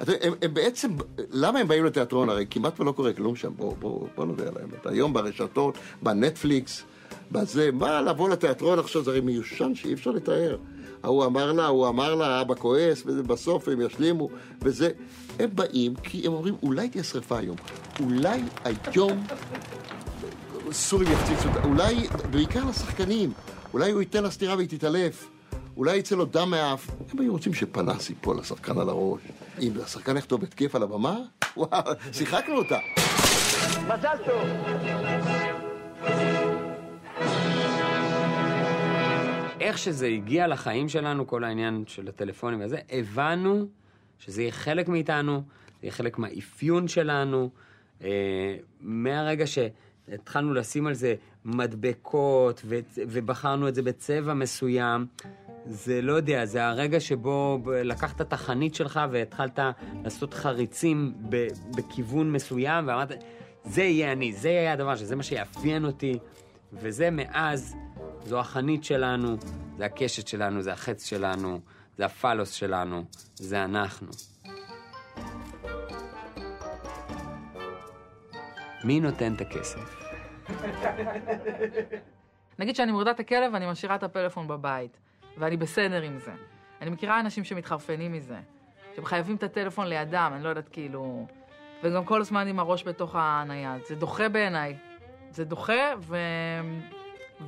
הם, 0.00 0.32
הם 0.42 0.54
בעצם, 0.54 0.90
למה 1.30 1.58
הם 1.58 1.68
באים 1.68 1.84
לתיאטרון? 1.84 2.28
הרי 2.28 2.46
כמעט 2.50 2.80
ולא 2.80 2.92
קורה 2.92 3.12
כלום 3.12 3.36
שם, 3.36 3.52
בואו 3.56 3.76
בוא, 3.80 4.08
בוא 4.14 4.24
נודה 4.24 4.42
על 4.48 4.54
האמת. 4.60 4.86
היום 4.86 5.12
ברשתות, 5.12 5.78
בנטפליקס, 6.02 6.82
בזה, 7.32 7.70
מה 7.72 8.00
לבוא 8.00 8.28
לתיאטרון 8.28 8.78
עכשיו, 8.78 9.02
זה 9.02 9.10
הרי 9.10 9.20
מיושן 9.20 9.74
שאי 9.74 9.92
אפשר 9.92 10.10
לתאר. 10.10 10.56
ההוא 11.02 11.24
אמר 11.24 11.52
לה, 11.52 11.64
ההוא 11.64 11.88
אמר 11.88 12.14
לה, 12.14 12.40
אבא 12.40 12.54
כועס, 12.54 13.02
ובסוף 13.06 13.68
הם 13.68 13.80
ישלימו, 13.80 14.28
וזה. 14.62 14.90
הם 15.38 15.50
באים 15.54 15.94
כי 15.94 16.26
הם 16.26 16.32
אומרים, 16.32 16.54
אולי 16.62 16.88
תהיה 16.88 17.04
שרפה 17.04 17.38
היום. 17.38 17.56
אולי 18.00 18.42
היום 18.64 19.24
סורים 20.72 21.12
יפציצו 21.12 21.48
אותה. 21.48 21.64
אולי, 21.64 22.06
בעיקר 22.30 22.64
לשחקנים, 22.68 23.32
אולי 23.72 23.90
הוא 23.90 24.00
ייתן 24.00 24.22
לה 24.22 24.30
סטירה 24.30 24.56
והיא 24.56 24.68
תתעלף. 24.68 25.30
אולי 25.76 25.96
יצא 25.96 26.16
לו 26.16 26.24
דם 26.24 26.50
מהאף. 26.50 26.90
הם 27.12 27.20
היו 27.20 27.32
רוצים 27.32 27.54
שפנס 27.54 28.10
ייפול 28.10 28.38
לשחקן 28.38 28.78
על 28.78 28.88
הראש. 28.88 29.20
אם 29.60 29.72
השחקן 29.82 30.16
יכתוב 30.16 30.42
התקף 30.42 30.74
על 30.74 30.82
הבמה, 30.82 31.18
וואו, 31.56 31.82
שיחקנו 32.12 32.56
אותה. 32.56 32.78
מזל 33.88 34.16
טוב. 34.26 34.42
איך 39.60 39.78
שזה 39.78 40.06
הגיע 40.06 40.46
לחיים 40.46 40.88
שלנו, 40.88 41.26
כל 41.26 41.44
העניין 41.44 41.84
של 41.86 42.08
הטלפונים 42.08 42.60
וזה, 42.64 42.78
הבנו 42.90 43.66
שזה 44.18 44.42
יהיה 44.42 44.52
חלק 44.52 44.88
מאיתנו, 44.88 45.36
זה 45.36 45.42
יהיה 45.82 45.92
חלק 45.92 46.18
מהאפיון 46.18 46.88
שלנו. 46.88 47.50
אה, 48.04 48.56
מהרגע 48.80 49.44
שהתחלנו 49.46 50.54
לשים 50.54 50.86
על 50.86 50.94
זה 50.94 51.14
מדבקות 51.44 52.62
ו- 52.64 52.78
ובחרנו 52.96 53.68
את 53.68 53.74
זה 53.74 53.82
בצבע 53.82 54.34
מסוים, 54.34 55.06
זה 55.66 56.02
לא 56.02 56.12
יודע, 56.12 56.44
זה 56.44 56.66
הרגע 56.66 57.00
שבו 57.00 57.58
לקחת 57.66 58.20
את 58.20 58.32
החנית 58.32 58.74
שלך 58.74 59.00
והתחלת 59.10 59.58
לעשות 60.04 60.34
חריצים 60.34 61.14
ב- 61.28 61.46
בכיוון 61.76 62.32
מסוים, 62.32 62.88
ואמרת, 62.88 63.12
זה 63.64 63.82
יהיה 63.82 64.12
אני, 64.12 64.32
זה 64.32 64.48
יהיה 64.48 64.72
הדבר, 64.72 64.96
שזה 64.96 65.16
מה 65.16 65.22
שיאפיין 65.22 65.84
אותי, 65.84 66.18
וזה 66.72 67.10
מאז, 67.10 67.76
זו 68.24 68.40
החנית 68.40 68.84
שלנו, 68.84 69.36
זה 69.76 69.84
הקשת 69.84 70.28
שלנו, 70.28 70.62
זה 70.62 70.72
החץ 70.72 71.06
שלנו, 71.06 71.60
זה 71.96 72.04
הפלוס 72.04 72.50
שלנו, 72.50 73.04
זה 73.34 73.64
אנחנו. 73.64 74.08
מי 78.84 79.00
נותן 79.00 79.34
את 79.34 79.40
הכסף? 79.40 80.04
נגיד 82.58 82.76
שאני 82.76 82.92
מורידה 82.92 83.10
את 83.10 83.20
הכלב 83.20 83.52
ואני 83.52 83.70
משאירה 83.70 83.94
את 83.94 84.02
הפלאפון 84.02 84.48
בבית, 84.48 84.98
ואני 85.38 85.56
בסדר 85.56 86.02
עם 86.02 86.18
זה. 86.18 86.32
אני 86.80 86.90
מכירה 86.90 87.20
אנשים 87.20 87.44
שמתחרפנים 87.44 88.12
מזה, 88.12 88.38
שהם 88.96 89.04
חייבים 89.04 89.36
את 89.36 89.42
הטלפון 89.42 89.86
לידם, 89.86 90.32
אני 90.34 90.44
לא 90.44 90.48
יודעת, 90.48 90.68
כאילו... 90.68 91.26
וגם 91.82 92.04
כל 92.04 92.20
הזמן 92.20 92.48
עם 92.48 92.58
הראש 92.58 92.84
בתוך 92.84 93.16
הנייד. 93.18 93.84
זה 93.88 93.94
דוחה 93.94 94.28
בעיניי. 94.28 94.76
זה 95.30 95.44
דוחה 95.44 95.82
ו... 96.00 96.16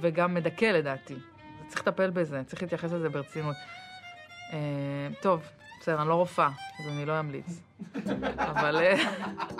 וגם 0.00 0.34
מדכא 0.34 0.64
לדעתי. 0.64 1.14
צריך 1.66 1.80
לטפל 1.80 2.10
בזה, 2.10 2.42
צריך 2.46 2.62
להתייחס 2.62 2.92
לזה 2.92 3.08
ברצינות. 3.08 3.56
אה, 4.52 5.08
טוב, 5.20 5.42
בסדר, 5.80 6.00
אני 6.00 6.08
לא 6.08 6.14
רופאה, 6.14 6.50
אז 6.80 6.88
אני 6.88 7.06
לא 7.06 7.20
אמליץ. 7.20 7.60
אבל... 8.50 8.76
אה, 8.76 8.96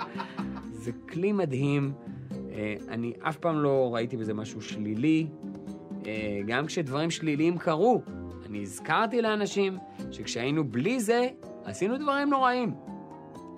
זה 0.83 0.91
כלי 1.09 1.31
מדהים. 1.31 1.93
אה, 2.51 2.75
אני 2.89 3.13
אף 3.19 3.37
פעם 3.37 3.59
לא 3.59 3.89
ראיתי 3.93 4.17
בזה 4.17 4.33
משהו 4.33 4.61
שלילי. 4.61 5.27
אה, 6.05 6.39
גם 6.47 6.65
כשדברים 6.65 7.11
שליליים 7.11 7.57
קרו, 7.57 8.01
אני 8.49 8.61
הזכרתי 8.61 9.21
לאנשים 9.21 9.77
שכשהיינו 10.11 10.63
בלי 10.63 10.99
זה, 10.99 11.27
עשינו 11.63 11.97
דברים 11.97 12.29
נוראים. 12.29 12.75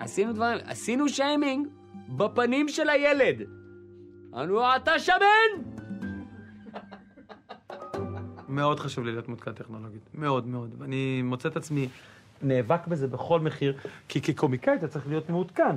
עשינו 0.00 0.32
דברים, 0.32 0.58
עשינו 0.64 1.08
שיימינג 1.08 1.68
בפנים 2.08 2.68
של 2.68 2.88
הילד. 2.88 3.42
אמרנו, 4.34 4.76
אתה 4.76 4.98
שמן! 4.98 5.16
מאוד 8.48 8.80
חשוב 8.80 9.04
לי 9.04 9.12
להיות 9.12 9.28
מעודכן 9.28 9.52
טכנולוגית. 9.52 10.02
מאוד 10.14 10.46
מאוד. 10.46 10.74
ואני 10.78 11.22
מוצא 11.22 11.48
את 11.48 11.56
עצמי 11.56 11.88
נאבק 12.42 12.86
בזה 12.86 13.06
בכל 13.06 13.40
מחיר, 13.40 13.76
כי 14.08 14.20
כקומיקאי 14.20 14.74
אתה 14.74 14.88
צריך 14.88 15.08
להיות 15.08 15.30
מעודכן. 15.30 15.76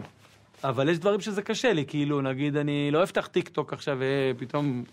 אבל 0.64 0.90
יש 0.90 1.00
דברים 1.00 1.22
שזה 1.22 1.42
קשה 1.42 1.74
לי, 1.74 1.86
כאילו, 1.86 2.22
נגיד, 2.22 2.58
אני 2.58 2.90
לא 2.92 3.04
אפתח 3.04 3.28
טיק 3.28 3.50
טוק 3.50 3.74
עכשיו 3.74 3.98
ופתאום... 4.00 4.84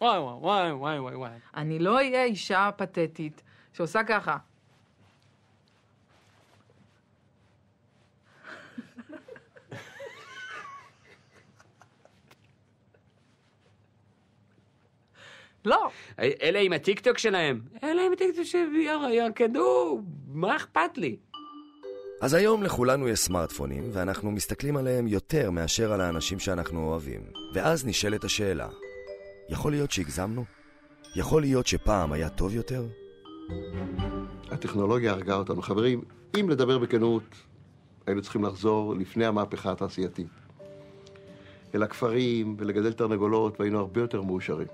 וואי 0.00 0.18
וואי 0.18 0.72
וואי 0.72 0.98
וואי 0.98 1.14
וואי. 1.14 1.30
אני 1.56 1.78
לא 1.78 1.96
אהיה 1.96 2.24
אישה 2.24 2.70
פתטית 2.76 3.42
שעושה 3.72 4.04
ככה. 4.04 4.36
לא. 15.64 15.90
אלה 16.18 16.58
עם 16.58 16.72
הטיקטוק 16.72 17.18
שלהם. 17.18 17.60
אלה 17.82 18.02
עם 18.06 18.12
הטיקטוק 18.12 18.44
שירקדו, 18.44 20.00
מה 20.28 20.56
אכפת 20.56 20.98
לי? 20.98 21.16
אז 22.20 22.34
היום 22.34 22.62
לכולנו 22.62 23.08
יש 23.08 23.18
סמארטפונים, 23.18 23.84
ואנחנו 23.92 24.30
מסתכלים 24.30 24.76
עליהם 24.76 25.06
יותר 25.06 25.50
מאשר 25.50 25.92
על 25.92 26.00
האנשים 26.00 26.38
שאנחנו 26.38 26.88
אוהבים. 26.88 27.20
ואז 27.54 27.86
נשאלת 27.86 28.24
השאלה, 28.24 28.68
יכול 29.48 29.72
להיות 29.72 29.90
שהגזמנו? 29.90 30.44
יכול 31.16 31.42
להיות 31.42 31.66
שפעם 31.66 32.12
היה 32.12 32.28
טוב 32.28 32.54
יותר? 32.54 32.84
הטכנולוגיה 34.50 35.12
הרגה 35.12 35.34
אותנו. 35.34 35.62
חברים, 35.62 36.00
אם 36.40 36.50
לדבר 36.50 36.78
בכנות, 36.78 37.22
היינו 38.06 38.22
צריכים 38.22 38.44
לחזור 38.44 38.94
לפני 38.94 39.26
המהפכה 39.26 39.72
התעשייתית. 39.72 40.26
אל 41.74 41.82
הכפרים 41.82 42.56
ולגדל 42.58 42.92
תרנגולות, 42.92 43.60
והיינו 43.60 43.78
הרבה 43.78 44.00
יותר 44.00 44.22
מאושרים. 44.22 44.66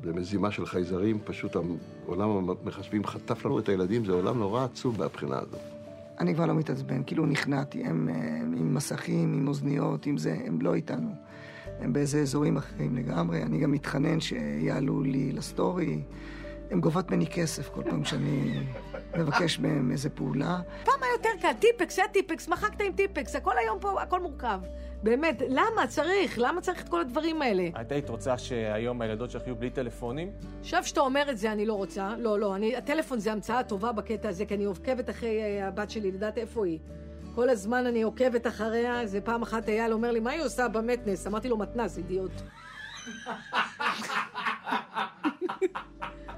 במזימה 0.00 0.50
של 0.50 0.66
חייזרים, 0.66 1.18
פשוט 1.24 1.56
עולם 2.06 2.30
המחשבים 2.30 3.06
חטף 3.06 3.44
לנו 3.44 3.58
את 3.58 3.68
הילדים, 3.68 4.04
זה 4.04 4.12
עולם 4.12 4.38
נורא 4.38 4.64
עצוב 4.64 4.98
מהבחינה 4.98 5.38
הזאת. 5.38 5.60
אני 6.20 6.34
כבר 6.34 6.46
לא 6.46 6.54
מתעצבן, 6.54 7.02
כאילו 7.06 7.26
נכנעתי, 7.26 7.84
הם, 7.84 8.08
הם 8.08 8.54
עם 8.58 8.74
מסכים, 8.74 9.34
עם 9.34 9.48
אוזניות, 9.48 10.06
עם 10.06 10.16
זה, 10.16 10.36
הם 10.46 10.60
לא 10.60 10.74
איתנו. 10.74 11.10
הם 11.80 11.92
באיזה 11.92 12.20
אזורים 12.20 12.56
אחרים 12.56 12.96
לגמרי. 12.96 13.42
אני 13.42 13.58
גם 13.58 13.72
מתחנן 13.72 14.20
שיעלו 14.20 15.02
לי 15.02 15.32
לסטורי. 15.32 16.02
הן 16.70 16.80
גובות 16.80 17.10
ממני 17.10 17.26
כסף 17.26 17.68
כל 17.68 17.82
פעם 17.90 18.04
שאני 18.04 18.52
מבקש 19.16 19.58
מהם 19.58 19.92
איזה 19.92 20.10
פעולה. 20.10 20.60
פעם 20.84 21.02
היה 21.02 21.12
יותר 21.12 21.28
קל, 21.42 21.52
טיפקס, 21.52 21.98
היה 21.98 22.08
טיפקס, 22.08 22.48
מחקת 22.48 22.80
עם 22.80 22.92
טיפקס, 22.92 23.36
הכל 23.36 23.58
היום 23.58 23.78
פה, 23.80 24.02
הכל 24.02 24.20
מורכב. 24.20 24.60
באמת, 25.02 25.42
למה 25.48 25.86
צריך? 25.88 26.38
למה 26.38 26.60
צריך 26.60 26.82
את 26.82 26.88
כל 26.88 27.00
הדברים 27.00 27.42
האלה? 27.42 27.68
את 27.80 27.92
היית 27.92 28.08
רוצה 28.08 28.38
שהיום 28.38 29.00
הילדות 29.00 29.30
שלך 29.30 29.46
יהיו 29.46 29.56
בלי 29.56 29.70
טלפונים? 29.70 30.30
עכשיו 30.60 30.84
שאתה 30.84 31.00
אומר 31.00 31.30
את 31.30 31.38
זה, 31.38 31.52
אני 31.52 31.66
לא 31.66 31.74
רוצה. 31.74 32.14
לא, 32.18 32.38
לא, 32.38 32.56
אני, 32.56 32.76
הטלפון 32.76 33.18
זה 33.18 33.32
המצאה 33.32 33.62
טובה 33.62 33.92
בקטע 33.92 34.28
הזה, 34.28 34.46
כי 34.46 34.54
אני 34.54 34.64
עוקבת 34.64 35.10
אחרי 35.10 35.60
uh, 35.60 35.64
הבת 35.64 35.90
שלי, 35.90 36.12
לדעת 36.12 36.38
איפה 36.38 36.66
היא. 36.66 36.78
כל 37.34 37.48
הזמן 37.48 37.86
אני 37.86 38.02
עוקבת 38.02 38.46
אחריה, 38.46 39.06
זה 39.06 39.20
פעם 39.20 39.42
אחת 39.42 39.68
אייל 39.68 39.92
אומר 39.92 40.10
לי, 40.10 40.20
מה 40.20 40.30
היא 40.30 40.42
עושה 40.42 40.68
במתנס? 40.68 41.26
אמרתי 41.26 41.48
לו, 41.48 41.56
מתנ"ס, 41.56 41.98
אידיוט. 41.98 42.32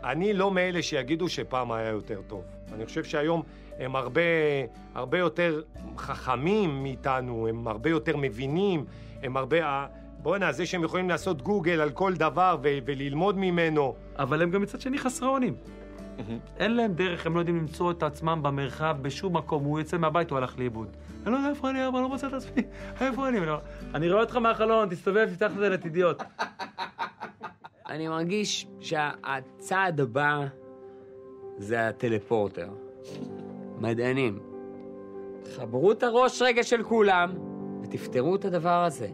אני 0.04 0.32
לא 0.32 0.50
מאלה 0.50 0.82
שיגידו 0.82 1.28
שפעם 1.28 1.72
היה 1.72 1.88
יותר 1.88 2.20
טוב. 2.26 2.44
אני 2.74 2.86
חושב 2.86 3.04
שהיום 3.04 3.42
הם 3.78 3.96
הרבה, 3.96 4.20
הרבה 4.94 5.18
יותר 5.18 5.62
חכמים 5.96 6.82
מאיתנו, 6.82 7.48
הם 7.48 7.68
הרבה 7.68 7.90
יותר 7.90 8.16
מבינים, 8.16 8.84
הם 9.22 9.36
הרבה... 9.36 9.86
בואנה, 10.22 10.52
זה 10.52 10.66
שהם 10.66 10.84
יכולים 10.84 11.08
לעשות 11.08 11.42
גוגל 11.42 11.80
על 11.80 11.90
כל 11.90 12.14
דבר 12.14 12.56
ו- 12.62 12.78
וללמוד 12.84 13.38
ממנו. 13.38 13.94
אבל 14.18 14.42
הם 14.42 14.50
גם 14.50 14.62
מצד 14.62 14.80
שני 14.80 14.98
חסרי 14.98 15.28
אונים. 15.28 15.54
אין 16.58 16.76
להם 16.76 16.92
דרך, 16.92 17.26
הם 17.26 17.34
לא 17.34 17.40
יודעים 17.40 17.56
למצוא 17.56 17.90
את 17.90 18.02
עצמם 18.02 18.38
במרחב 18.42 18.96
בשום 19.02 19.36
מקום. 19.36 19.64
הוא 19.64 19.78
יוצא 19.78 19.98
מהבית, 19.98 20.30
הוא 20.30 20.38
הלך 20.38 20.58
לאיבוד. 20.58 20.88
אני 21.26 21.32
לא 21.32 21.36
יודע 21.36 21.50
איפה 21.50 21.70
אני, 21.70 21.88
אבל 21.88 22.00
לא 22.00 22.08
מוצא 22.08 22.26
את 22.26 22.32
עצמי. 22.32 22.62
איפה 23.00 23.28
אני? 23.28 23.38
אני 23.94 24.10
רואה 24.10 24.22
אותך 24.22 24.36
מהחלון, 24.36 24.88
תסתובב, 24.88 25.26
תפתח 25.30 25.52
את 25.52 25.56
הדלת, 25.56 25.84
אידיוט. 25.84 26.22
אני 27.92 28.08
מרגיש 28.08 28.66
שהצעד 28.80 30.00
הבא 30.00 30.46
זה 31.58 31.88
הטלפורטר. 31.88 32.68
מדענים. 33.78 34.38
חברו 35.56 35.92
את 35.92 36.02
הראש 36.02 36.42
רגע 36.42 36.62
של 36.62 36.82
כולם 36.82 37.34
ותפתרו 37.82 38.36
את 38.36 38.44
הדבר 38.44 38.84
הזה. 38.84 39.08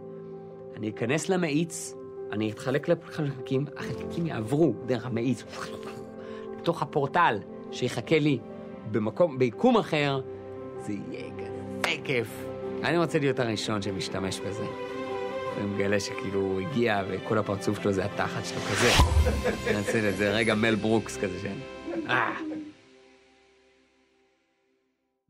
אני 0.77 0.88
אכנס 0.91 1.29
למאיץ, 1.29 1.95
אני 2.33 2.51
אתחלק 2.51 2.88
לחלקים, 2.88 3.64
החלקים 3.77 4.27
יעברו 4.27 4.75
דרך 4.87 5.07
המאיץ 5.07 5.45
לתוך 6.59 6.83
הפורטל 6.83 7.38
שיחכה 7.71 8.19
לי 8.19 8.38
במקום, 8.91 9.38
ביקום 9.38 9.77
אחר, 9.77 10.21
זה 10.79 10.93
יהיה 10.93 11.31
כזה 11.31 12.03
כיף. 12.05 12.47
אני 12.85 12.99
רוצה 12.99 13.19
להיות 13.19 13.38
הראשון 13.38 13.83
שמשתמש 13.83 14.41
בזה. 14.41 14.88
ומגלה 15.61 16.01
שכאילו 16.01 16.40
הוא 16.40 16.61
הגיע 16.61 17.03
וכל 17.09 17.38
הפרצוף 17.38 17.83
שלו 17.83 17.92
זה 17.92 18.05
התחת 18.05 18.44
שלו 18.44 18.61
כזה. 18.61 18.88
נעשה 19.77 20.09
את 20.09 20.16
זה 20.16 20.31
רגע 20.31 20.55
מל 20.55 20.75
ברוקס 20.75 21.16
כזה 21.16 21.38
שאני... 21.42 21.61
אה. 22.09 22.37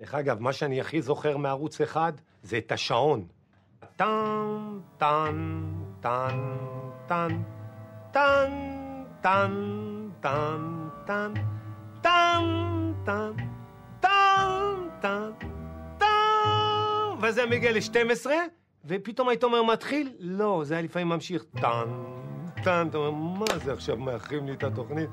דרך 0.00 0.14
אגב, 0.14 0.40
מה 0.40 0.52
שאני 0.52 0.80
הכי 0.80 1.02
זוכר 1.02 1.36
מערוץ 1.36 1.80
אחד 1.80 2.12
זה 2.42 2.58
את 2.58 2.72
השעון. 2.72 3.26
טן, 3.96 4.78
טן, 4.98 5.64
טן, 6.00 6.38
טן, 7.06 7.28
טן, 8.12 9.02
טן, 9.22 9.52
טן, 10.22 10.88
טן, 11.06 11.34
טן, 12.02 13.32
טן, 14.00 14.82
טן, 15.00 15.30
טן, 15.98 17.18
וזה 17.22 17.46
מגיע 17.46 17.72
ל-12, 17.72 18.26
ופתאום 18.88 19.28
היית 19.28 19.44
אומר 19.44 19.62
מתחיל? 19.62 20.12
לא, 20.18 20.62
זה 20.64 20.74
היה 20.74 20.82
לפעמים 20.82 21.08
ממשיך 21.08 21.44
טן, 21.60 21.88
טן, 22.64 22.86
אתה 22.90 22.98
אומר, 22.98 23.10
מה 23.10 23.58
זה 23.64 23.72
עכשיו 23.72 23.96
מאחרים 23.96 24.46
לי 24.46 24.52
את 24.52 24.64
התוכנית? 24.64 25.10